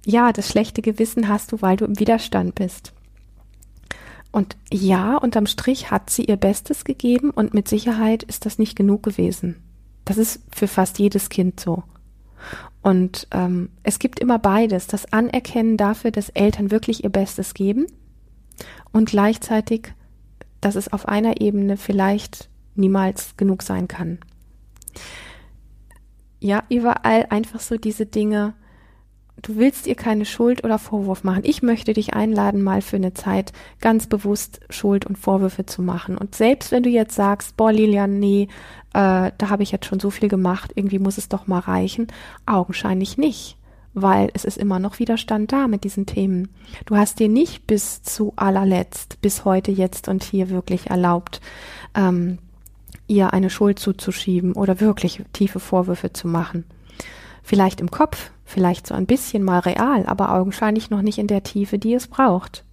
ja, 0.05 0.33
das 0.33 0.49
schlechte 0.49 0.83
Gewissen 0.83 1.29
hast 1.29 1.53
du, 1.53 1.63
weil 1.63 1.77
du 1.77 1.85
im 1.85 1.99
Widerstand 1.99 2.55
bist. 2.55 2.93
Und 4.33 4.57
ja, 4.73 5.17
unterm 5.17 5.47
Strich 5.47 5.91
hat 5.91 6.09
sie 6.11 6.25
ihr 6.25 6.37
Bestes 6.37 6.85
gegeben 6.85 7.31
und 7.31 7.53
mit 7.53 7.69
Sicherheit 7.69 8.23
ist 8.23 8.47
das 8.47 8.59
nicht 8.59 8.77
genug 8.77 9.03
gewesen. 9.03 9.57
Das 10.05 10.19
ist 10.19 10.43
für 10.55 10.69
fast 10.69 10.99
jedes 10.99 11.29
Kind 11.31 11.59
so. 11.59 11.83
Und 12.83 13.27
ähm, 13.33 13.71
es 13.83 13.99
gibt 13.99 14.21
immer 14.21 14.39
beides, 14.39 14.87
das 14.87 15.13
Anerkennen 15.13 15.77
dafür, 15.77 16.11
dass 16.11 16.31
Eltern 16.31 16.71
wirklich 16.71 17.05
ihr 17.05 17.11
Bestes 17.11 17.55
geben 17.55 17.87
und 18.93 19.11
gleichzeitig 19.11 19.93
dass 20.61 20.75
es 20.75 20.93
auf 20.93 21.09
einer 21.09 21.41
Ebene 21.41 21.77
vielleicht 21.77 22.49
niemals 22.75 23.37
genug 23.37 23.63
sein 23.63 23.89
kann. 23.89 24.19
Ja, 26.41 26.63
überall 26.69 27.27
einfach 27.31 27.61
so 27.61 27.77
diese 27.77 28.07
Dinge. 28.07 28.55
Du 29.43 29.57
willst 29.57 29.87
ihr 29.87 29.95
keine 29.95 30.27
Schuld 30.27 30.65
oder 30.65 30.79
Vorwurf 30.79 31.25
machen. 31.25 31.43
Ich 31.45 31.63
möchte 31.63 31.95
dich 31.95 32.13
einladen, 32.15 32.63
mal 32.63 32.83
für 32.83 32.97
eine 32.97 33.15
Zeit 33.15 33.53
ganz 33.81 34.07
bewusst 34.07 34.61
Schuld 34.69 35.07
und 35.07 35.17
Vorwürfe 35.17 35.65
zu 35.65 35.83
machen. 35.83 36.19
Und 36.19 36.35
selbst 36.35 36.73
wenn 36.73 36.83
du 36.83 36.91
jetzt 36.91 37.15
sagst, 37.15 37.57
boah, 37.57 37.73
Lilian, 37.73 38.19
nee, 38.19 38.49
äh, 38.93 39.33
da 39.37 39.49
habe 39.49 39.63
ich 39.63 39.73
jetzt 39.73 39.87
schon 39.87 40.01
so 40.01 40.11
viel 40.11 40.29
gemacht, 40.29 40.73
irgendwie 40.75 40.99
muss 40.99 41.17
es 41.17 41.29
doch 41.29 41.47
mal 41.47 41.61
reichen, 41.61 42.09
augenscheinlich 42.45 43.17
nicht 43.17 43.57
weil 43.95 44.31
es 44.35 44.45
ist 44.45 44.57
immer 44.57 44.79
noch 44.79 44.99
Widerstand 44.99 45.53
da 45.53 45.67
mit 45.67 45.85
diesen 45.85 46.07
Themen. 46.07 46.49
Du 46.87 46.97
hast 46.97 47.19
dir 47.19 47.29
nicht 47.29 47.67
bis 47.67 48.03
zu 48.03 48.33
allerletzt, 48.37 49.21
bis 49.21 49.45
heute, 49.45 49.73
jetzt 49.73 50.09
und 50.09 50.23
hier 50.23 50.51
wirklich 50.51 50.91
erlaubt, 50.91 51.41
ähm, 51.95 52.39
ihr 53.09 53.33
eine 53.33 53.51
Schuld 53.51 53.79
zuzuschieben 53.79 54.53
oder 54.53 54.81
wirklich 54.81 55.23
tiefe 55.33 55.59
Vorwürfe 55.59 56.13
zu 56.13 56.29
machen. 56.29 56.65
Vielleicht 57.43 57.81
im 57.81 57.91
Kopf, 57.91 58.31
vielleicht 58.45 58.87
so 58.87 58.95
ein 58.95 59.07
bisschen 59.07 59.43
mal 59.43 59.59
real, 59.59 60.07
aber 60.07 60.33
augenscheinlich 60.35 60.91
noch 60.91 61.03
nicht 61.03 61.19
in 61.19 61.27
der 61.27 61.43
Tiefe, 61.43 61.79
die 61.79 61.95
es 61.95 62.07
braucht. 62.07 62.65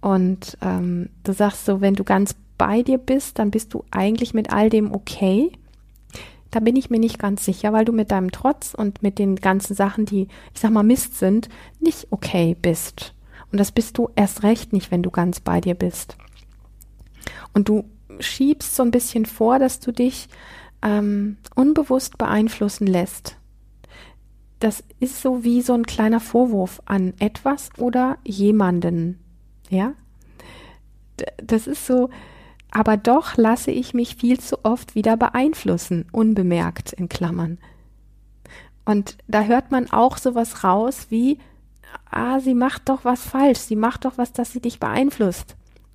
Und 0.00 0.58
ähm, 0.62 1.08
du 1.24 1.32
sagst 1.32 1.64
so, 1.64 1.80
wenn 1.80 1.94
du 1.94 2.04
ganz 2.04 2.34
bei 2.58 2.82
dir 2.82 2.98
bist, 2.98 3.38
dann 3.38 3.50
bist 3.50 3.74
du 3.74 3.84
eigentlich 3.90 4.34
mit 4.34 4.52
all 4.52 4.70
dem 4.70 4.92
okay 4.92 5.52
da 6.52 6.60
bin 6.60 6.76
ich 6.76 6.90
mir 6.90 7.00
nicht 7.00 7.18
ganz 7.18 7.44
sicher, 7.44 7.72
weil 7.72 7.86
du 7.86 7.92
mit 7.92 8.10
deinem 8.10 8.30
Trotz 8.30 8.74
und 8.74 9.02
mit 9.02 9.18
den 9.18 9.36
ganzen 9.36 9.74
Sachen, 9.74 10.04
die, 10.04 10.28
ich 10.54 10.60
sag 10.60 10.70
mal, 10.70 10.82
Mist 10.82 11.18
sind, 11.18 11.48
nicht 11.80 12.08
okay 12.10 12.54
bist. 12.60 13.14
Und 13.50 13.58
das 13.58 13.72
bist 13.72 13.98
du 13.98 14.10
erst 14.14 14.42
recht 14.42 14.72
nicht, 14.72 14.90
wenn 14.90 15.02
du 15.02 15.10
ganz 15.10 15.40
bei 15.40 15.60
dir 15.60 15.74
bist. 15.74 16.16
Und 17.54 17.68
du 17.68 17.84
schiebst 18.20 18.76
so 18.76 18.82
ein 18.82 18.90
bisschen 18.90 19.24
vor, 19.24 19.58
dass 19.58 19.80
du 19.80 19.92
dich 19.92 20.28
ähm, 20.82 21.38
unbewusst 21.54 22.18
beeinflussen 22.18 22.86
lässt. 22.86 23.36
Das 24.58 24.84
ist 25.00 25.22
so 25.22 25.44
wie 25.44 25.62
so 25.62 25.72
ein 25.72 25.86
kleiner 25.86 26.20
Vorwurf 26.20 26.82
an 26.84 27.14
etwas 27.18 27.70
oder 27.78 28.18
jemanden. 28.24 29.18
Ja? 29.70 29.94
Das 31.38 31.66
ist 31.66 31.86
so, 31.86 32.10
aber 32.74 32.96
doch 32.96 33.36
lasse 33.36 33.70
ich 33.70 33.92
mich 33.92 34.16
viel 34.16 34.40
zu 34.40 34.64
oft 34.64 34.94
wieder 34.94 35.18
beeinflussen, 35.18 36.06
unbemerkt 36.10 36.94
in 36.94 37.08
Klammern. 37.08 37.58
Und 38.86 39.18
da 39.28 39.42
hört 39.42 39.70
man 39.70 39.92
auch 39.92 40.16
sowas 40.16 40.64
raus 40.64 41.06
wie, 41.10 41.38
ah, 42.10 42.40
sie 42.40 42.54
macht 42.54 42.88
doch 42.88 43.04
was 43.04 43.22
falsch, 43.22 43.60
sie 43.60 43.76
macht 43.76 44.06
doch 44.06 44.16
was, 44.16 44.32
dass 44.32 44.52
sie 44.52 44.60
dich 44.60 44.80
beeinflusst. 44.80 45.54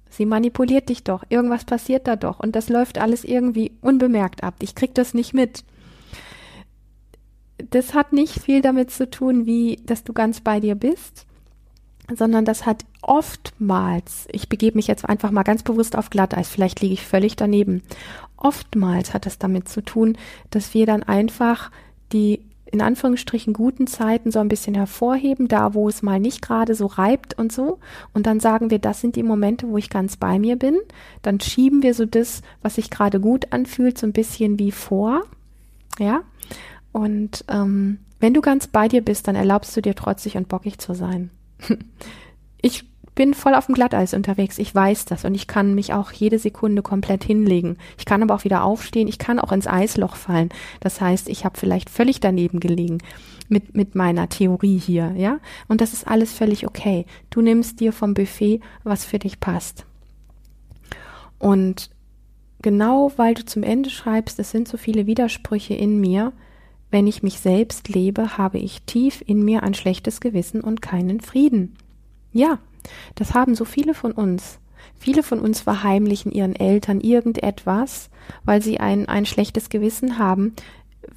Sie 0.10 0.26
manipuliert 0.26 0.90
dich 0.90 1.04
doch, 1.04 1.24
irgendwas 1.30 1.66
passiert 1.66 2.08
da 2.08 2.16
doch 2.16 2.40
und 2.40 2.56
das 2.56 2.70
läuft 2.70 3.00
alles 3.00 3.24
irgendwie 3.24 3.74
unbemerkt 3.82 4.44
ab. 4.44 4.56
Ich 4.62 4.76
krieg 4.76 4.94
das 4.94 5.14
nicht 5.16 5.34
mit. 5.34 5.66
Das 7.72 7.96
hat 7.96 8.14
nicht 8.14 8.40
viel 8.40 8.62
damit 8.62 8.92
zu 8.92 9.10
tun, 9.10 9.48
wie, 9.48 9.78
dass 9.84 10.04
du 10.04 10.14
ganz 10.14 10.42
bei 10.42 10.60
dir 10.60 10.76
bist, 10.76 11.27
sondern 12.14 12.46
das 12.46 12.66
hat 12.66 12.86
oftmals, 13.02 14.28
ich 14.32 14.50
begebe 14.50 14.78
mich 14.78 14.88
jetzt 14.88 15.08
einfach 15.08 15.32
mal 15.32 15.44
ganz 15.44 15.64
bewusst 15.64 15.98
auf 15.98 16.10
Glatteis, 16.10 16.50
vielleicht 16.50 16.82
liege 16.82 16.94
ich 16.94 17.06
völlig 17.06 17.36
daneben, 17.36 17.82
oftmals 18.38 19.14
hat 19.14 19.26
es 19.26 19.40
damit 19.40 19.68
zu 19.68 19.82
tun, 19.82 20.18
dass 20.50 20.74
wir 20.74 20.86
dann 20.86 21.04
einfach 21.04 21.72
die 22.14 22.42
in 22.72 22.82
Anführungsstrichen 22.82 23.54
guten 23.54 23.88
Zeiten 23.88 24.32
so 24.32 24.40
ein 24.40 24.50
bisschen 24.50 24.76
hervorheben, 24.76 25.48
da 25.48 25.74
wo 25.74 25.88
es 25.88 26.02
mal 26.02 26.20
nicht 26.20 26.42
gerade 26.42 26.76
so 26.76 26.86
reibt 26.86 27.38
und 27.38 27.52
so. 27.52 27.80
Und 28.14 28.28
dann 28.28 28.40
sagen 28.40 28.70
wir, 28.70 28.80
das 28.80 29.02
sind 29.02 29.16
die 29.16 29.24
Momente, 29.24 29.70
wo 29.70 29.78
ich 29.78 29.90
ganz 29.90 30.18
bei 30.18 30.38
mir 30.38 30.58
bin. 30.58 30.78
Dann 31.22 31.40
schieben 31.40 31.82
wir 31.82 31.94
so 31.94 32.06
das, 32.06 32.42
was 32.62 32.76
sich 32.76 32.90
gerade 32.90 33.20
gut 33.20 33.54
anfühlt, 33.54 33.98
so 33.98 34.06
ein 34.06 34.14
bisschen 34.14 34.60
wie 34.60 34.72
vor. 34.72 35.24
Ja. 35.98 36.24
Und 36.92 37.46
ähm, 37.48 38.00
wenn 38.20 38.34
du 38.34 38.42
ganz 38.42 38.68
bei 38.68 38.88
dir 38.88 39.02
bist, 39.02 39.28
dann 39.28 39.36
erlaubst 39.36 39.76
du 39.78 39.82
dir 39.82 39.96
trotzig 39.96 40.36
und 40.36 40.50
bockig 40.50 40.80
zu 40.80 40.94
sein. 40.94 41.30
ich 42.62 42.86
bin 43.18 43.34
voll 43.34 43.56
auf 43.56 43.66
dem 43.66 43.76
Glatteis 43.76 44.14
unterwegs. 44.14 44.60
Ich 44.60 44.74
weiß 44.74 45.06
das 45.06 45.26
und 45.26 45.34
ich 45.34 45.48
kann 45.48 45.74
mich 45.74 45.92
auch 45.92 46.12
jede 46.12 46.38
Sekunde 46.38 46.84
komplett 46.84 47.24
hinlegen. 47.24 47.78
Ich 47.98 48.06
kann 48.06 48.22
aber 48.22 48.36
auch 48.36 48.44
wieder 48.44 48.64
aufstehen. 48.64 49.08
Ich 49.08 49.18
kann 49.18 49.40
auch 49.40 49.52
ins 49.52 49.68
Eisloch 49.68 50.16
fallen. 50.16 50.50
Das 50.80 51.02
heißt, 51.02 51.28
ich 51.28 51.44
habe 51.44 51.58
vielleicht 51.58 51.90
völlig 51.90 52.20
daneben 52.20 52.60
gelegen 52.60 53.00
mit, 53.50 53.76
mit 53.76 53.96
meiner 53.96 54.30
Theorie 54.30 54.78
hier, 54.78 55.14
ja? 55.18 55.40
Und 55.68 55.82
das 55.82 55.94
ist 55.94 56.08
alles 56.08 56.32
völlig 56.32 56.68
okay. 56.68 57.06
Du 57.32 57.42
nimmst 57.42 57.80
dir 57.80 57.92
vom 57.92 58.14
Buffet, 58.14 58.62
was 58.84 59.04
für 59.04 59.20
dich 59.20 59.40
passt. 59.40 59.86
Und 61.40 61.90
genau 62.62 63.12
weil 63.18 63.34
du 63.34 63.46
zum 63.46 63.64
Ende 63.64 63.90
schreibst, 63.90 64.38
es 64.40 64.52
sind 64.52 64.68
so 64.68 64.78
viele 64.78 65.08
Widersprüche 65.08 65.74
in 65.74 66.00
mir, 66.00 66.34
wenn 66.90 67.08
ich 67.08 67.24
mich 67.24 67.40
selbst 67.40 67.90
lebe, 67.90 68.38
habe 68.38 68.58
ich 68.60 68.82
tief 68.84 69.24
in 69.26 69.44
mir 69.44 69.64
ein 69.64 69.74
schlechtes 69.74 70.20
Gewissen 70.20 70.62
und 70.62 70.82
keinen 70.82 71.20
Frieden. 71.20 71.76
Ja, 72.32 72.60
das 73.16 73.34
haben 73.34 73.56
so 73.56 73.66
viele 73.66 73.94
von 73.94 74.12
uns. 74.12 74.60
Viele 75.00 75.22
von 75.22 75.40
uns 75.40 75.62
verheimlichen 75.62 76.32
ihren 76.32 76.56
Eltern 76.56 77.02
irgendetwas, 77.02 78.10
weil 78.46 78.62
sie 78.62 78.80
ein, 78.80 79.08
ein 79.08 79.26
schlechtes 79.26 79.70
Gewissen 79.70 80.18
haben, 80.18 80.54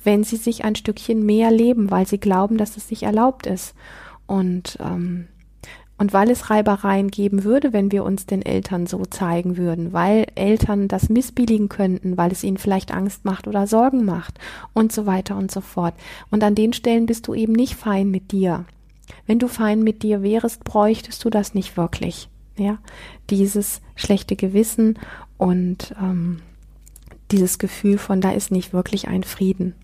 wenn 0.02 0.24
sie 0.24 0.36
sich 0.36 0.64
ein 0.64 0.74
Stückchen 0.74 1.24
mehr 1.24 1.50
leben, 1.50 1.90
weil 1.90 2.06
sie 2.06 2.18
glauben, 2.18 2.58
dass 2.58 2.76
es 2.76 2.88
sich 2.88 3.04
erlaubt 3.04 3.46
ist. 3.46 3.74
Und, 4.26 4.78
ähm, 4.80 5.28
und 6.00 6.14
weil 6.14 6.30
es 6.30 6.48
Reibereien 6.48 7.10
geben 7.10 7.44
würde, 7.44 7.74
wenn 7.74 7.92
wir 7.92 8.04
uns 8.04 8.24
den 8.24 8.40
Eltern 8.40 8.86
so 8.86 9.04
zeigen 9.04 9.58
würden, 9.58 9.92
weil 9.92 10.26
Eltern 10.34 10.88
das 10.88 11.10
missbilligen 11.10 11.68
könnten, 11.68 12.16
weil 12.16 12.32
es 12.32 12.42
ihnen 12.42 12.56
vielleicht 12.56 12.90
Angst 12.90 13.26
macht 13.26 13.46
oder 13.46 13.66
Sorgen 13.66 14.06
macht 14.06 14.38
und 14.72 14.92
so 14.92 15.04
weiter 15.04 15.36
und 15.36 15.50
so 15.50 15.60
fort. 15.60 15.92
Und 16.30 16.42
an 16.42 16.54
den 16.54 16.72
Stellen 16.72 17.04
bist 17.04 17.28
du 17.28 17.34
eben 17.34 17.52
nicht 17.52 17.74
fein 17.74 18.10
mit 18.10 18.32
dir. 18.32 18.64
Wenn 19.26 19.38
du 19.38 19.46
fein 19.46 19.82
mit 19.82 20.02
dir 20.02 20.22
wärest, 20.22 20.64
bräuchtest 20.64 21.22
du 21.22 21.28
das 21.28 21.52
nicht 21.52 21.76
wirklich. 21.76 22.30
Ja, 22.56 22.78
dieses 23.28 23.82
schlechte 23.94 24.36
Gewissen 24.36 24.98
und 25.36 25.94
ähm, 26.00 26.40
dieses 27.30 27.58
Gefühl 27.58 27.98
von, 27.98 28.22
da 28.22 28.30
ist 28.30 28.50
nicht 28.50 28.72
wirklich 28.72 29.06
ein 29.08 29.22
Frieden. 29.22 29.74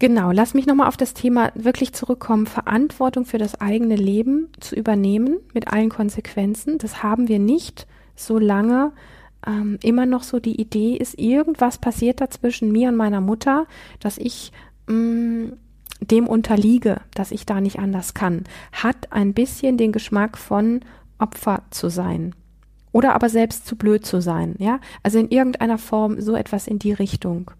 Genau, 0.00 0.30
lass 0.32 0.54
mich 0.54 0.66
nochmal 0.66 0.88
auf 0.88 0.96
das 0.96 1.12
Thema 1.12 1.52
wirklich 1.54 1.92
zurückkommen, 1.92 2.46
Verantwortung 2.46 3.26
für 3.26 3.36
das 3.36 3.60
eigene 3.60 3.96
Leben 3.96 4.48
zu 4.58 4.74
übernehmen 4.74 5.40
mit 5.52 5.68
allen 5.68 5.90
Konsequenzen. 5.90 6.78
Das 6.78 7.02
haben 7.02 7.28
wir 7.28 7.38
nicht, 7.38 7.86
solange 8.16 8.92
ähm, 9.46 9.78
immer 9.82 10.06
noch 10.06 10.22
so 10.22 10.40
die 10.40 10.58
Idee 10.58 10.96
ist, 10.96 11.18
irgendwas 11.18 11.76
passiert 11.76 12.22
da 12.22 12.30
zwischen 12.30 12.72
mir 12.72 12.88
und 12.88 12.96
meiner 12.96 13.20
Mutter, 13.20 13.66
dass 14.00 14.16
ich 14.16 14.52
mh, 14.86 14.94
mm, 14.94 15.52
dem 16.00 16.26
unterliege, 16.26 17.02
dass 17.14 17.30
ich 17.30 17.44
da 17.44 17.60
nicht 17.60 17.78
anders 17.78 18.14
kann, 18.14 18.44
hat 18.72 19.12
ein 19.12 19.34
bisschen 19.34 19.76
den 19.76 19.92
Geschmack 19.92 20.38
von 20.38 20.80
Opfer 21.18 21.64
zu 21.68 21.90
sein. 21.90 22.34
Oder 22.92 23.14
aber 23.14 23.28
selbst 23.28 23.66
zu 23.66 23.76
blöd 23.76 24.06
zu 24.06 24.22
sein, 24.22 24.54
ja? 24.58 24.80
Also 25.02 25.18
in 25.18 25.28
irgendeiner 25.28 25.76
Form 25.76 26.22
so 26.22 26.34
etwas 26.36 26.66
in 26.66 26.78
die 26.78 26.94
Richtung. 26.94 27.50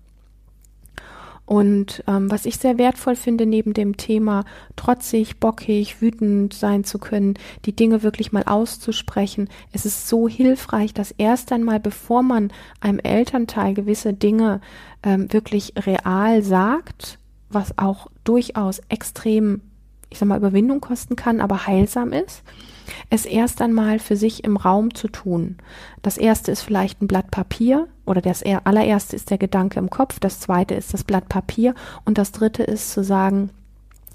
Und 1.50 2.04
ähm, 2.06 2.30
was 2.30 2.46
ich 2.46 2.58
sehr 2.58 2.78
wertvoll 2.78 3.16
finde, 3.16 3.44
neben 3.44 3.74
dem 3.74 3.96
Thema 3.96 4.44
trotzig, 4.76 5.40
bockig, 5.40 6.00
wütend 6.00 6.54
sein 6.54 6.84
zu 6.84 7.00
können, 7.00 7.34
die 7.64 7.74
Dinge 7.74 8.04
wirklich 8.04 8.30
mal 8.30 8.44
auszusprechen, 8.44 9.48
es 9.72 9.84
ist 9.84 10.06
so 10.06 10.28
hilfreich, 10.28 10.94
dass 10.94 11.10
erst 11.10 11.50
einmal, 11.50 11.80
bevor 11.80 12.22
man 12.22 12.52
einem 12.80 13.00
Elternteil 13.00 13.74
gewisse 13.74 14.12
Dinge 14.12 14.60
ähm, 15.02 15.32
wirklich 15.32 15.72
real 15.76 16.44
sagt, 16.44 17.18
was 17.48 17.76
auch 17.76 18.06
durchaus 18.22 18.80
extrem, 18.88 19.60
ich 20.08 20.18
sag 20.18 20.28
mal, 20.28 20.38
Überwindung 20.38 20.80
kosten 20.80 21.16
kann, 21.16 21.40
aber 21.40 21.66
heilsam 21.66 22.12
ist, 22.12 22.44
es 23.08 23.24
erst 23.24 23.62
einmal 23.62 23.98
für 23.98 24.16
sich 24.16 24.44
im 24.44 24.56
Raum 24.56 24.94
zu 24.94 25.08
tun. 25.08 25.56
Das 26.02 26.18
erste 26.18 26.50
ist 26.50 26.62
vielleicht 26.62 27.02
ein 27.02 27.06
Blatt 27.06 27.30
Papier 27.30 27.88
oder 28.06 28.20
das 28.20 28.42
allererste 28.42 29.16
ist 29.16 29.30
der 29.30 29.38
Gedanke 29.38 29.78
im 29.78 29.90
Kopf, 29.90 30.20
das 30.20 30.40
zweite 30.40 30.74
ist 30.74 30.94
das 30.94 31.04
Blatt 31.04 31.28
Papier 31.28 31.74
und 32.04 32.18
das 32.18 32.32
dritte 32.32 32.62
ist 32.62 32.92
zu 32.92 33.04
sagen, 33.04 33.50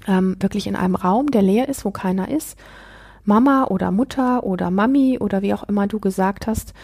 ähm, 0.06 0.36
wirklich 0.40 0.66
in 0.66 0.76
einem 0.76 0.94
Raum, 0.94 1.30
der 1.30 1.42
leer 1.42 1.68
ist, 1.68 1.84
wo 1.84 1.90
keiner 1.90 2.28
ist, 2.28 2.56
Mama 3.24 3.64
oder 3.64 3.90
Mutter 3.90 4.44
oder 4.44 4.70
Mami 4.70 5.18
oder 5.18 5.42
wie 5.42 5.52
auch 5.52 5.64
immer 5.64 5.86
du 5.86 5.98
gesagt 5.98 6.46
hast, 6.46 6.74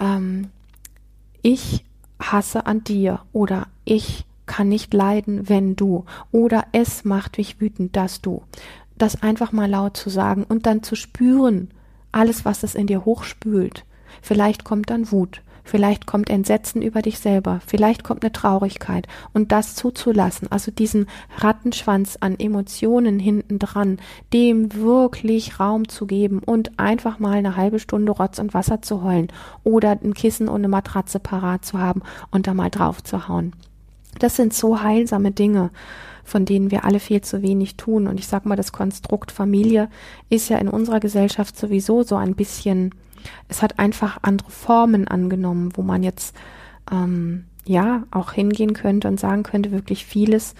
ähm, 0.00 0.48
ich 1.42 1.84
hasse 2.20 2.66
an 2.66 2.84
dir 2.84 3.20
oder 3.32 3.66
ich 3.84 4.24
kann 4.46 4.68
nicht 4.68 4.92
leiden, 4.92 5.48
wenn 5.48 5.76
du 5.76 6.04
oder 6.32 6.64
es 6.72 7.04
macht 7.04 7.38
mich 7.38 7.60
wütend, 7.60 7.96
dass 7.96 8.20
du 8.20 8.42
das 8.98 9.22
einfach 9.22 9.52
mal 9.52 9.68
laut 9.68 9.96
zu 9.96 10.10
sagen 10.10 10.44
und 10.48 10.66
dann 10.66 10.82
zu 10.82 10.94
spüren, 10.94 11.70
alles, 12.12 12.44
was 12.44 12.62
es 12.62 12.74
in 12.74 12.86
dir 12.86 13.04
hochspült. 13.04 13.84
Vielleicht 14.22 14.64
kommt 14.64 14.90
dann 14.90 15.10
Wut, 15.10 15.42
vielleicht 15.64 16.06
kommt 16.06 16.30
Entsetzen 16.30 16.80
über 16.80 17.02
dich 17.02 17.18
selber, 17.18 17.60
vielleicht 17.66 18.04
kommt 18.04 18.22
eine 18.22 18.32
Traurigkeit 18.32 19.08
und 19.32 19.50
das 19.50 19.74
zuzulassen, 19.74 20.50
also 20.50 20.70
diesen 20.70 21.06
Rattenschwanz 21.38 22.16
an 22.20 22.38
Emotionen 22.38 23.18
hinten 23.18 23.58
dran, 23.58 23.98
dem 24.32 24.72
wirklich 24.74 25.58
Raum 25.58 25.88
zu 25.88 26.06
geben 26.06 26.38
und 26.38 26.78
einfach 26.78 27.18
mal 27.18 27.34
eine 27.34 27.56
halbe 27.56 27.80
Stunde 27.80 28.12
Rotz 28.12 28.38
und 28.38 28.54
Wasser 28.54 28.82
zu 28.82 29.02
heulen 29.02 29.28
oder 29.64 29.90
ein 29.90 30.14
Kissen 30.14 30.48
und 30.48 30.60
eine 30.60 30.68
Matratze 30.68 31.18
parat 31.18 31.64
zu 31.64 31.78
haben 31.78 32.02
und 32.30 32.46
da 32.46 32.54
mal 32.54 32.70
drauf 32.70 33.02
zu 33.02 33.26
hauen. 33.28 33.52
Das 34.20 34.36
sind 34.36 34.54
so 34.54 34.80
heilsame 34.82 35.32
Dinge 35.32 35.70
von 36.24 36.44
denen 36.44 36.70
wir 36.70 36.84
alle 36.84 37.00
viel 37.00 37.20
zu 37.20 37.42
wenig 37.42 37.76
tun. 37.76 38.06
Und 38.06 38.18
ich 38.18 38.26
sag 38.26 38.46
mal, 38.46 38.56
das 38.56 38.72
Konstrukt 38.72 39.30
Familie 39.30 39.88
ist 40.30 40.48
ja 40.48 40.58
in 40.58 40.68
unserer 40.68 41.00
Gesellschaft 41.00 41.56
sowieso 41.56 42.02
so 42.02 42.16
ein 42.16 42.34
bisschen, 42.34 42.94
es 43.48 43.62
hat 43.62 43.78
einfach 43.78 44.18
andere 44.22 44.50
Formen 44.50 45.06
angenommen, 45.06 45.70
wo 45.74 45.82
man 45.82 46.02
jetzt 46.02 46.34
ähm, 46.90 47.44
ja 47.66 48.04
auch 48.10 48.32
hingehen 48.32 48.72
könnte 48.72 49.08
und 49.08 49.20
sagen 49.20 49.42
könnte, 49.42 49.70
wirklich 49.70 50.04
vieles 50.06 50.54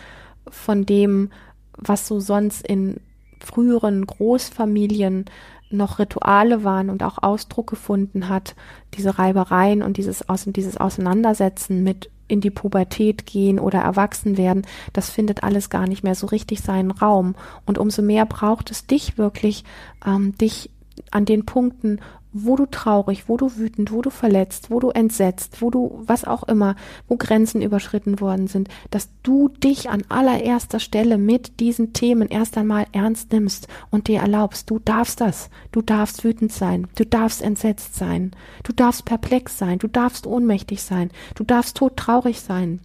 von 0.48 0.86
dem, 0.86 1.30
was 1.76 2.06
so 2.06 2.20
sonst 2.20 2.66
in 2.66 3.00
früheren 3.40 4.06
Großfamilien 4.06 5.26
noch 5.70 5.98
Rituale 5.98 6.64
waren 6.64 6.88
und 6.88 7.02
auch 7.02 7.22
Ausdruck 7.22 7.68
gefunden 7.68 8.28
hat, 8.28 8.54
diese 8.94 9.18
Reibereien 9.18 9.82
und 9.82 9.96
dieses, 9.96 10.24
dieses 10.46 10.76
Auseinandersetzen 10.76 11.82
mit 11.82 12.10
in 12.28 12.40
die 12.40 12.50
Pubertät 12.50 13.26
gehen 13.26 13.58
oder 13.58 13.80
erwachsen 13.80 14.36
werden, 14.36 14.62
das 14.92 15.10
findet 15.10 15.42
alles 15.42 15.70
gar 15.70 15.86
nicht 15.86 16.02
mehr 16.02 16.14
so 16.14 16.26
richtig 16.26 16.60
seinen 16.60 16.90
Raum. 16.90 17.34
Und 17.66 17.78
umso 17.78 18.02
mehr 18.02 18.26
braucht 18.26 18.70
es 18.70 18.86
dich 18.86 19.18
wirklich, 19.18 19.64
ähm, 20.06 20.36
dich 20.38 20.70
an 21.10 21.24
den 21.24 21.44
Punkten, 21.44 22.00
wo 22.34 22.56
du 22.56 22.66
traurig, 22.66 23.28
wo 23.28 23.36
du 23.36 23.56
wütend, 23.56 23.92
wo 23.92 24.02
du 24.02 24.10
verletzt, 24.10 24.70
wo 24.70 24.80
du 24.80 24.90
entsetzt, 24.90 25.62
wo 25.62 25.70
du 25.70 26.02
was 26.04 26.24
auch 26.24 26.42
immer, 26.42 26.74
wo 27.08 27.16
Grenzen 27.16 27.62
überschritten 27.62 28.20
worden 28.20 28.48
sind, 28.48 28.68
dass 28.90 29.08
du 29.22 29.48
dich 29.48 29.88
an 29.88 30.02
allererster 30.08 30.80
Stelle 30.80 31.16
mit 31.16 31.60
diesen 31.60 31.92
Themen 31.92 32.28
erst 32.28 32.58
einmal 32.58 32.86
ernst 32.92 33.32
nimmst 33.32 33.68
und 33.90 34.08
dir 34.08 34.20
erlaubst, 34.20 34.68
du 34.68 34.80
darfst 34.80 35.20
das, 35.20 35.48
du 35.70 35.80
darfst 35.80 36.24
wütend 36.24 36.52
sein, 36.52 36.88
du 36.96 37.06
darfst 37.06 37.40
entsetzt 37.40 37.94
sein, 37.94 38.32
du 38.64 38.72
darfst 38.72 39.04
perplex 39.04 39.56
sein, 39.56 39.78
du 39.78 39.86
darfst 39.86 40.26
ohnmächtig 40.26 40.82
sein, 40.82 41.10
du 41.36 41.44
darfst 41.44 41.76
todtraurig 41.76 42.40
sein, 42.40 42.80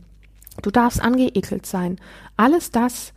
du 0.62 0.70
darfst 0.70 1.02
angeekelt 1.02 1.66
sein. 1.66 1.98
Alles 2.38 2.70
das 2.70 3.14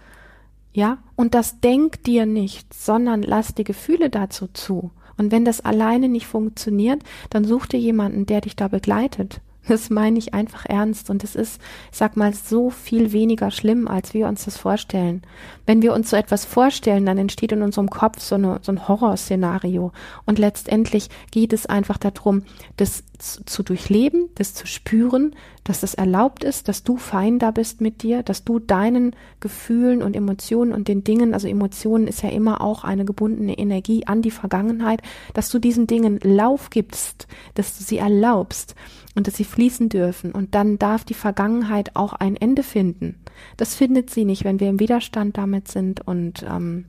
ja, 0.75 0.99
und 1.17 1.35
das 1.35 1.61
denk 1.61 2.03
dir 2.05 2.25
nicht, 2.25 2.73
sondern 2.73 3.23
lass 3.23 3.55
die 3.55 3.65
Gefühle 3.65 4.09
dazu 4.09 4.47
zu. 4.47 4.91
Und 5.23 5.31
wenn 5.31 5.45
das 5.45 5.61
alleine 5.61 6.09
nicht 6.09 6.27
funktioniert, 6.27 7.01
dann 7.31 7.45
such 7.45 7.67
dir 7.67 7.79
jemanden, 7.79 8.27
der 8.27 8.41
dich 8.41 8.57
da 8.57 8.67
begleitet. 8.67 9.41
Das 9.69 9.91
meine 9.91 10.19
ich 10.19 10.35
einfach 10.35 10.67
ernst. 10.67 11.09
Und 11.09 11.23
es 11.23 11.37
ist, 11.37 11.61
ich 11.91 11.99
sag 11.99 12.17
mal, 12.17 12.35
so 12.35 12.71
viel 12.71 13.13
weniger 13.13 13.51
schlimm, 13.51 13.87
als 13.87 14.13
wir 14.13 14.27
uns 14.27 14.45
das 14.45 14.57
vorstellen. 14.57 15.23
Wenn 15.67 15.83
wir 15.83 15.93
uns 15.93 16.11
so 16.11 16.17
etwas 16.17 16.45
vorstellen, 16.45 17.07
dann 17.07 17.19
entsteht 17.19 17.53
in 17.53 17.63
unserem 17.63 17.89
Kopf 17.89 18.21
so, 18.21 18.35
eine, 18.35 18.59
so 18.63 18.73
ein 18.73 18.89
Horrorszenario. 18.89 19.93
Und 20.27 20.39
letztendlich 20.39 21.09
geht 21.31 21.53
es 21.53 21.67
einfach 21.67 21.99
darum, 21.99 22.43
das 22.77 23.05
zu 23.19 23.63
durchleben, 23.63 24.31
das 24.35 24.53
zu 24.53 24.67
spüren, 24.67 25.37
dass 25.63 25.81
das 25.81 25.95
erlaubt 25.95 26.43
ist, 26.43 26.67
dass 26.67 26.83
du 26.83 26.97
fein 26.97 27.39
da 27.39 27.53
bist 27.53 27.81
mit 27.81 28.03
dir, 28.03 28.25
dass 28.25 28.43
du 28.43 28.59
deinen 28.59 29.15
Gefühlen 29.39 30.03
und 30.03 30.17
Emotionen 30.17 30.73
und 30.73 30.89
den 30.89 31.05
Dingen, 31.05 31.35
also 31.35 31.47
Emotionen 31.47 32.09
ist 32.09 32.23
ja 32.23 32.31
immer 32.31 32.61
auch 32.61 32.83
eine 32.83 33.05
gebundene 33.05 33.57
Energie 33.57 34.07
an 34.09 34.23
die 34.23 34.33
Vergangenheit, 34.33 35.03
dass 35.35 35.51
du 35.51 35.61
diesen 35.61 35.87
Dingen 35.87 36.19
Lauf 36.23 36.71
gibst, 36.71 37.29
dass 37.55 37.79
du 37.79 37.85
sie 37.85 37.99
erlaubst 37.99 38.75
und 39.15 39.27
dass 39.27 39.37
sie 39.37 39.45
fließen 39.45 39.89
dürfen 39.89 40.33
und 40.33 40.55
dann 40.55 40.79
darf 40.79 41.05
die 41.05 41.15
Vergangenheit 41.15 41.95
auch 41.95 42.13
ein 42.13 42.37
Ende 42.37 42.63
finden. 42.63 43.21
Das 43.57 43.75
findet 43.75 44.11
sie 44.11 44.25
nicht, 44.25 44.45
wenn 44.45 44.61
wir 44.61 44.69
im 44.69 44.81
Widerstand 44.81 45.37
damit 45.37 45.69
sind 45.69 46.07
und 46.07 46.45
ähm, 46.49 46.87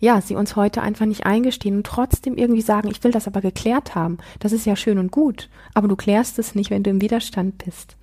ja, 0.00 0.20
sie 0.20 0.34
uns 0.34 0.56
heute 0.56 0.80
einfach 0.80 1.06
nicht 1.06 1.26
eingestehen 1.26 1.76
und 1.76 1.86
trotzdem 1.86 2.36
irgendwie 2.36 2.62
sagen, 2.62 2.88
ich 2.88 3.04
will 3.04 3.10
das 3.10 3.26
aber 3.26 3.42
geklärt 3.42 3.94
haben. 3.94 4.18
Das 4.38 4.52
ist 4.52 4.64
ja 4.64 4.74
schön 4.74 4.98
und 4.98 5.12
gut, 5.12 5.50
aber 5.74 5.88
du 5.88 5.96
klärst 5.96 6.38
es 6.38 6.54
nicht, 6.54 6.70
wenn 6.70 6.82
du 6.82 6.90
im 6.90 7.02
Widerstand 7.02 7.62
bist. 7.64 7.96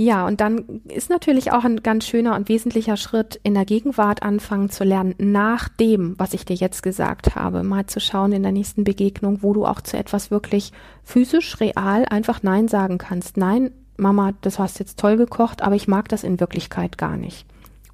Ja, 0.00 0.28
und 0.28 0.40
dann 0.40 0.80
ist 0.86 1.10
natürlich 1.10 1.50
auch 1.50 1.64
ein 1.64 1.82
ganz 1.82 2.06
schöner 2.06 2.36
und 2.36 2.48
wesentlicher 2.48 2.96
Schritt, 2.96 3.40
in 3.42 3.54
der 3.54 3.64
Gegenwart 3.64 4.22
anfangen 4.22 4.70
zu 4.70 4.84
lernen, 4.84 5.16
nach 5.18 5.68
dem, 5.68 6.14
was 6.18 6.34
ich 6.34 6.44
dir 6.44 6.54
jetzt 6.54 6.84
gesagt 6.84 7.34
habe, 7.34 7.64
mal 7.64 7.86
zu 7.86 7.98
schauen 7.98 8.30
in 8.30 8.44
der 8.44 8.52
nächsten 8.52 8.84
Begegnung, 8.84 9.42
wo 9.42 9.52
du 9.54 9.66
auch 9.66 9.80
zu 9.80 9.96
etwas 9.96 10.30
wirklich 10.30 10.72
physisch, 11.02 11.58
real 11.58 12.04
einfach 12.04 12.44
Nein 12.44 12.68
sagen 12.68 12.98
kannst. 12.98 13.36
Nein, 13.36 13.72
Mama, 13.96 14.34
das 14.40 14.60
hast 14.60 14.78
jetzt 14.78 15.00
toll 15.00 15.16
gekocht, 15.16 15.62
aber 15.62 15.74
ich 15.74 15.88
mag 15.88 16.08
das 16.08 16.22
in 16.22 16.38
Wirklichkeit 16.38 16.96
gar 16.96 17.16
nicht. 17.16 17.44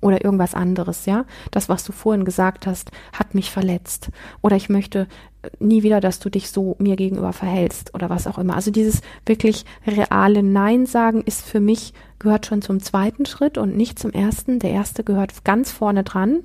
Oder 0.04 0.22
irgendwas 0.22 0.54
anderes, 0.54 1.06
ja. 1.06 1.24
Das, 1.50 1.70
was 1.70 1.82
du 1.82 1.92
vorhin 1.92 2.26
gesagt 2.26 2.66
hast, 2.66 2.90
hat 3.14 3.34
mich 3.34 3.50
verletzt. 3.50 4.10
Oder 4.42 4.54
ich 4.54 4.68
möchte 4.68 5.08
äh, 5.40 5.48
nie 5.60 5.82
wieder, 5.82 6.00
dass 6.00 6.20
du 6.20 6.28
dich 6.28 6.50
so 6.50 6.76
mir 6.78 6.96
gegenüber 6.96 7.32
verhältst 7.32 7.94
oder 7.94 8.10
was 8.10 8.26
auch 8.26 8.36
immer. 8.36 8.54
Also 8.54 8.70
dieses 8.70 9.00
wirklich 9.24 9.64
reale 9.86 10.42
Nein 10.42 10.84
sagen 10.84 11.22
ist 11.22 11.40
für 11.46 11.58
mich, 11.58 11.94
gehört 12.18 12.44
schon 12.44 12.60
zum 12.60 12.80
zweiten 12.80 13.24
Schritt 13.24 13.56
und 13.56 13.78
nicht 13.78 13.98
zum 13.98 14.12
ersten. 14.12 14.58
Der 14.58 14.72
erste 14.72 15.04
gehört 15.04 15.42
ganz 15.42 15.72
vorne 15.72 16.04
dran. 16.04 16.44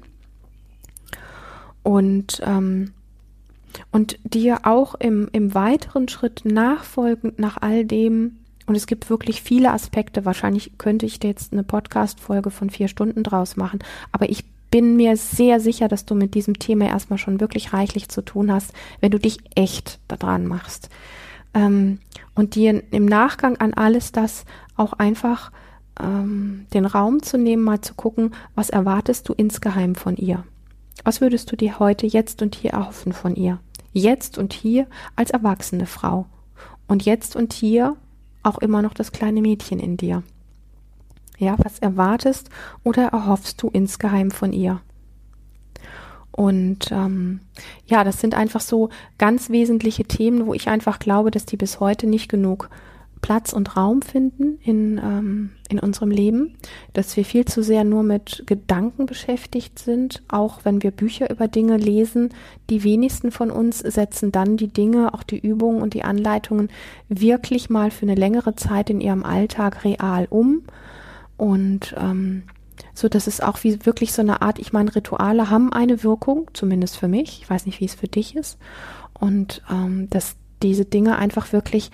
Und, 1.84 2.42
ähm, 2.46 2.94
und 3.92 4.20
dir 4.24 4.60
auch 4.64 4.96
im, 4.96 5.28
im 5.34 5.54
weiteren 5.54 6.08
Schritt 6.08 6.44
nachfolgend 6.46 7.40
nach 7.40 7.58
all 7.60 7.84
dem, 7.84 8.38
und 8.70 8.76
es 8.76 8.86
gibt 8.86 9.10
wirklich 9.10 9.42
viele 9.42 9.72
Aspekte. 9.72 10.26
Wahrscheinlich 10.26 10.78
könnte 10.78 11.08
ich 11.08 11.22
jetzt 11.24 11.54
eine 11.54 11.64
Podcast-Folge 11.64 12.52
von 12.52 12.70
vier 12.70 12.88
Stunden 12.88 13.24
draus 13.24 13.58
machen. 13.58 13.80
Aber 14.12 14.30
ich 14.30 14.46
bin 14.70 14.96
mir 14.96 15.18
sehr 15.18 15.60
sicher, 15.60 15.88
dass 15.88 16.06
du 16.06 16.14
mit 16.14 16.36
diesem 16.36 16.60
Thema 16.60 16.86
erstmal 16.86 17.18
schon 17.18 17.40
wirklich 17.40 17.74
reichlich 17.74 18.10
zu 18.10 18.22
tun 18.22 18.54
hast, 18.54 18.72
wenn 19.02 19.10
du 19.10 19.18
dich 19.18 19.40
echt 19.56 20.00
daran 20.08 20.46
machst. 20.46 20.90
Ähm, 21.56 21.98
und 22.36 22.54
dir 22.54 22.84
im 22.92 23.08
Nachgang 23.08 23.58
an 23.58 23.74
alles 23.74 24.12
das 24.12 24.46
auch 24.76 24.94
einfach 24.94 25.52
ähm, 26.00 26.68
den 26.72 26.86
Raum 26.86 27.24
zu 27.24 27.40
nehmen, 27.40 27.64
mal 27.64 27.82
zu 27.82 27.96
gucken, 27.96 28.36
was 28.54 28.70
erwartest 28.70 29.28
du 29.28 29.34
insgeheim 29.34 29.96
von 29.96 30.16
ihr? 30.16 30.44
Was 31.04 31.22
würdest 31.22 31.52
du 31.52 31.56
dir 31.56 31.80
heute, 31.80 32.06
jetzt 32.06 32.44
und 32.44 32.54
hier 32.54 32.74
erhoffen 32.74 33.14
von 33.14 33.36
ihr? 33.36 33.58
Jetzt 33.94 34.38
und 34.38 34.54
hier 34.54 34.86
als 35.16 35.32
erwachsene 35.32 35.88
Frau. 35.88 36.28
Und 36.88 37.04
jetzt 37.06 37.36
und 37.36 37.54
hier 37.54 37.96
auch 38.44 38.58
immer 38.60 38.82
noch 38.82 38.94
das 38.94 39.12
kleine 39.12 39.42
Mädchen 39.42 39.80
in 39.80 39.98
dir. 39.98 40.24
Ja, 41.38 41.56
was 41.58 41.80
erwartest 41.80 42.50
oder 42.84 43.08
erhoffst 43.08 43.62
du 43.62 43.70
insgeheim 43.70 44.32
von 44.32 44.52
ihr? 44.52 44.82
Und 46.32 46.92
ähm, 46.92 47.42
ja, 47.86 48.04
das 48.04 48.22
sind 48.22 48.34
einfach 48.34 48.62
so 48.62 48.90
ganz 49.18 49.50
wesentliche 49.50 50.06
Themen, 50.06 50.46
wo 50.46 50.54
ich 50.54 50.70
einfach 50.70 51.00
glaube, 51.00 51.32
dass 51.32 51.46
die 51.46 51.58
bis 51.58 51.80
heute 51.80 52.08
nicht 52.08 52.30
genug 52.30 52.70
Platz 53.22 53.54
und 53.54 53.76
Raum 53.76 54.02
finden 54.02 54.60
in, 54.64 54.98
ähm, 54.98 55.52
in 55.70 55.80
unserem 55.80 56.12
Leben, 56.12 56.56
dass 56.94 57.16
wir 57.18 57.26
viel 57.26 57.46
zu 57.46 57.62
sehr 57.62 57.84
nur 57.84 58.04
mit 58.04 58.44
Gedanken 58.46 59.06
beschäftigt 59.06 59.80
sind, 59.80 60.24
auch 60.28 60.62
wenn 60.64 60.82
wir 60.82 60.92
Bücher 60.92 61.30
über 61.30 61.48
Dinge 61.48 61.78
lesen. 61.78 62.30
Die 62.70 62.84
wenigsten 62.84 63.32
von 63.32 63.52
uns 63.52 63.80
setzen 63.80 64.32
dann 64.32 64.58
die 64.58 64.70
Dinge, 64.70 65.14
auch 65.14 65.24
die 65.24 65.40
Übungen 65.40 65.82
und 65.82 65.94
die 65.94 66.04
Anleitungen 66.04 66.70
wirklich 67.08 67.70
mal 67.70 67.92
für 67.92 68.04
eine 68.04 68.16
längere 68.16 68.56
Zeit 68.56 68.90
in 68.90 69.02
ihrem 69.02 69.24
Alltag 69.24 69.84
real 69.84 70.28
um. 70.30 70.64
Und 71.38 71.96
ähm, 71.98 72.44
so 72.94 73.10
dass 73.10 73.28
es 73.28 73.42
auch 73.42 73.64
wie 73.64 73.86
wirklich 73.86 74.14
so 74.14 74.22
eine 74.22 74.42
Art, 74.42 74.60
ich 74.60 74.74
meine, 74.74 74.96
Rituale 74.96 75.50
haben 75.50 75.72
eine 75.72 76.04
Wirkung, 76.04 76.50
zumindest 76.54 76.98
für 76.98 77.08
mich. 77.08 77.42
Ich 77.42 77.50
weiß 77.50 77.66
nicht, 77.66 77.80
wie 77.80 77.86
es 77.86 77.96
für 77.96 78.08
dich 78.08 78.36
ist. 78.36 78.58
Und 79.14 79.62
ähm, 79.70 80.10
dass 80.10 80.36
diese 80.62 80.86
Dinge 80.86 81.18
einfach 81.18 81.54
wirklich 81.54 81.92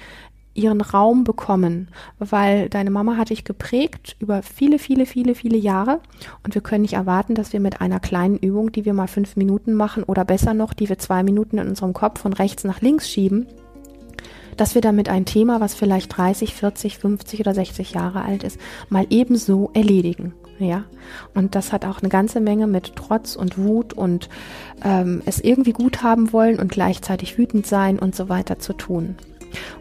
ihren 0.55 0.81
Raum 0.81 1.23
bekommen, 1.23 1.89
weil 2.17 2.69
deine 2.69 2.89
Mama 2.89 3.17
hat 3.17 3.29
dich 3.29 3.43
geprägt 3.43 4.15
über 4.19 4.41
viele, 4.41 4.79
viele, 4.79 5.05
viele, 5.05 5.35
viele 5.35 5.57
Jahre 5.57 5.99
und 6.43 6.55
wir 6.55 6.61
können 6.61 6.81
nicht 6.81 6.93
erwarten, 6.93 7.35
dass 7.35 7.53
wir 7.53 7.59
mit 7.59 7.81
einer 7.81 7.99
kleinen 7.99 8.37
Übung, 8.37 8.71
die 8.71 8.85
wir 8.85 8.93
mal 8.93 9.07
fünf 9.07 9.35
Minuten 9.35 9.73
machen 9.73 10.03
oder 10.03 10.25
besser 10.25 10.53
noch, 10.53 10.73
die 10.73 10.89
wir 10.89 10.97
zwei 10.97 11.23
Minuten 11.23 11.57
in 11.57 11.67
unserem 11.67 11.93
Kopf 11.93 12.21
von 12.21 12.33
rechts 12.33 12.63
nach 12.63 12.81
links 12.81 13.09
schieben, 13.09 13.47
dass 14.57 14.75
wir 14.75 14.81
damit 14.81 15.09
ein 15.09 15.25
Thema, 15.25 15.59
was 15.59 15.75
vielleicht 15.75 16.17
30, 16.17 16.55
40, 16.55 16.97
50 16.97 17.39
oder 17.41 17.53
60 17.53 17.91
Jahre 17.91 18.23
alt 18.23 18.43
ist, 18.43 18.59
mal 18.89 19.05
ebenso 19.09 19.69
erledigen. 19.73 20.33
Ja, 20.57 20.85
und 21.33 21.53
das 21.53 21.73
hat 21.73 21.83
auch 21.83 21.99
eine 21.99 22.07
ganze 22.07 22.39
Menge 22.39 22.65
mit 22.65 22.95
Trotz 22.95 23.35
und 23.35 23.57
Wut 23.57 23.91
und 23.91 24.29
ähm, 24.85 25.21
es 25.25 25.41
irgendwie 25.41 25.73
gut 25.73 26.01
haben 26.01 26.31
wollen 26.31 26.59
und 26.59 26.71
gleichzeitig 26.71 27.37
wütend 27.37 27.67
sein 27.67 27.99
und 27.99 28.15
so 28.15 28.29
weiter 28.29 28.57
zu 28.57 28.71
tun. 28.71 29.17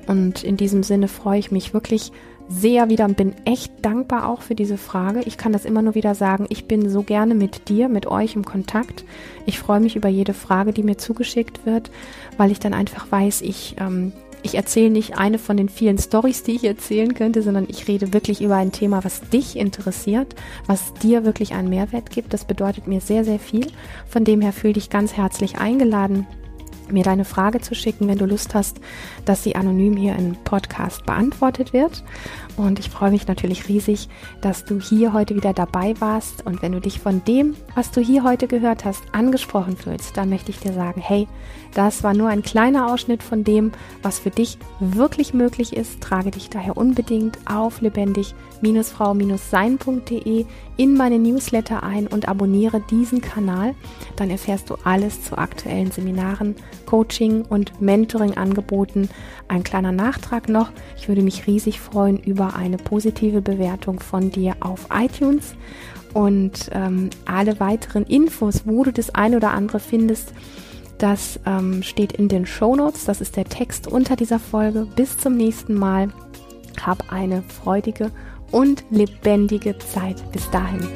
Und 0.07 0.45
in 0.45 0.57
diesem 0.57 0.83
Sinne 0.83 1.09
freue 1.09 1.39
ich 1.39 1.51
mich 1.51 1.75
wirklich 1.75 2.13
sehr 2.49 2.89
wieder 2.89 3.07
und 3.07 3.17
bin 3.17 3.35
echt 3.45 3.73
dankbar 3.83 4.29
auch 4.29 4.43
für 4.43 4.55
diese 4.55 4.77
Frage. 4.77 5.23
Ich 5.25 5.39
kann 5.39 5.53
das 5.53 5.65
immer 5.65 5.83
nur 5.83 5.95
wieder 5.95 6.15
sagen. 6.15 6.47
Ich 6.51 6.67
bin 6.67 6.89
so 6.89 7.03
gerne 7.03 7.35
mit 7.35 7.69
dir, 7.69 7.89
mit 7.89 8.07
euch 8.07 8.35
im 8.35 8.45
Kontakt. 8.45 9.05
Ich 9.47 9.59
freue 9.59 9.81
mich 9.81 9.97
über 9.97 10.09
jede 10.09 10.35
Frage, 10.35 10.73
die 10.73 10.83
mir 10.83 10.99
zugeschickt 10.99 11.65
wird, 11.65 11.91
weil 12.37 12.51
ich 12.51 12.59
dann 12.59 12.75
einfach 12.75 13.11
weiß, 13.11 13.41
ich, 13.41 13.77
ähm, 13.79 14.13
ich 14.43 14.57
erzähle 14.57 14.91
nicht 14.91 15.17
eine 15.17 15.39
von 15.39 15.57
den 15.57 15.71
vielen 15.71 15.97
Stories, 15.97 16.43
die 16.43 16.57
ich 16.57 16.65
erzählen 16.65 17.15
könnte, 17.15 17.41
sondern 17.41 17.67
ich 17.69 17.89
rede 17.89 18.13
wirklich 18.13 18.43
über 18.43 18.57
ein 18.57 18.73
Thema, 18.73 19.03
was 19.05 19.23
dich 19.31 19.57
interessiert, 19.57 20.35
was 20.67 20.93
dir 20.95 21.25
wirklich 21.25 21.55
einen 21.55 21.71
Mehrwert 21.71 22.11
gibt. 22.11 22.35
Das 22.35 22.45
bedeutet 22.45 22.87
mir 22.87 23.01
sehr, 23.01 23.25
sehr 23.25 23.39
viel. 23.39 23.69
Von 24.07 24.25
dem 24.25 24.43
her 24.43 24.53
fühle 24.53 24.75
dich 24.75 24.91
ganz 24.91 25.15
herzlich 25.15 25.57
eingeladen 25.57 26.27
mir 26.90 27.05
deine 27.05 27.25
Frage 27.25 27.61
zu 27.61 27.75
schicken, 27.75 28.09
wenn 28.09 28.18
du 28.18 28.27
Lust 28.27 28.55
hast, 28.55 28.81
dass 29.25 29.42
sie 29.42 29.57
anonym 29.57 29.97
hier 29.97 30.16
im 30.16 30.37
Podcast 30.44 31.07
beantwortet 31.07 31.73
wird. 31.73 32.05
Und 32.57 32.79
ich 32.79 32.90
freue 32.90 33.11
mich 33.11 33.27
natürlich 33.27 33.68
riesig, 33.68 34.09
dass 34.40 34.64
du 34.64 34.81
hier 34.81 35.12
heute 35.12 35.35
wieder 35.35 35.53
dabei 35.53 35.94
warst. 36.01 36.47
Und 36.47 36.62
wenn 36.62 36.73
du 36.73 36.81
dich 36.81 37.01
von 37.01 37.25
dem, 37.25 37.57
was 37.75 37.90
du 37.90 38.01
hier 38.01 38.23
heute 38.23 38.47
gehört 38.47 38.85
hast, 38.85 39.03
angesprochen 39.12 39.77
fühlst, 39.77 40.16
dann 40.16 40.29
möchte 40.29 40.51
ich 40.51 40.61
dir 40.61 40.73
sagen, 40.73 41.01
hey, 41.01 41.27
das 41.75 42.03
war 42.05 42.15
nur 42.15 42.29
ein 42.29 42.43
kleiner 42.43 42.93
Ausschnitt 42.93 43.23
von 43.23 43.45
dem, 43.45 43.73
was 44.03 44.19
für 44.19 44.31
dich 44.31 44.59
wirklich 44.81 45.35
möglich 45.35 45.77
ist. 45.77 46.01
Trage 46.01 46.31
dich 46.31 46.49
daher 46.49 46.75
unbedingt 46.77 47.37
auf 47.47 47.81
lebendig-frau-sein.de 47.81 50.47
in 50.77 50.97
meine 50.97 51.19
Newsletter 51.19 51.83
ein 51.83 52.07
und 52.07 52.29
abonniere 52.29 52.81
diesen 52.91 53.21
Kanal. 53.21 53.75
Dann 54.17 54.31
erfährst 54.31 54.71
du 54.71 54.77
alles 54.85 55.23
zu 55.23 55.37
aktuellen 55.37 55.91
Seminaren, 55.91 56.55
Coaching 56.87 57.43
und 57.43 57.81
Mentoring-Angeboten. 57.81 59.09
Ein 59.49 59.65
kleiner 59.65 59.93
Nachtrag 59.93 60.49
noch. 60.49 60.71
Ich 60.97 61.09
würde 61.09 61.23
mich 61.23 61.49
riesig 61.49 61.81
freuen 61.81 62.19
über 62.19 62.55
eine 62.55 62.77
positive 62.77 63.43
Bewertung 63.43 63.99
von 64.01 64.31
dir 64.31 64.55
auf 64.61 64.87
iTunes. 64.93 65.57
Und 66.13 66.71
ähm, 66.73 67.11
alle 67.25 67.59
weiteren 67.59 68.05
Infos, 68.05 68.67
wo 68.67 68.85
du 68.85 68.93
das 68.93 69.17
eine 69.17 69.37
oder 69.37 69.51
andere 69.51 69.81
findest, 69.81 70.33
das 70.98 71.40
ähm, 71.46 71.83
steht 71.83 72.12
in 72.12 72.28
den 72.28 72.46
Show 72.46 72.76
Notes. 72.76 73.04
Das 73.04 73.20
ist 73.20 73.37
der 73.37 73.44
Text 73.44 73.87
unter 73.87 74.16
dieser 74.16 74.38
Folge. 74.38 74.87
Bis 74.96 75.18
zum 75.18 75.37
nächsten 75.37 75.74
Mal. 75.74 76.09
Hab 76.85 77.12
eine 77.12 77.42
freudige 77.42 78.11
und 78.50 78.85
lebendige 78.90 79.78
Zeit. 79.78 80.30
Bis 80.33 80.48
dahin. 80.50 80.88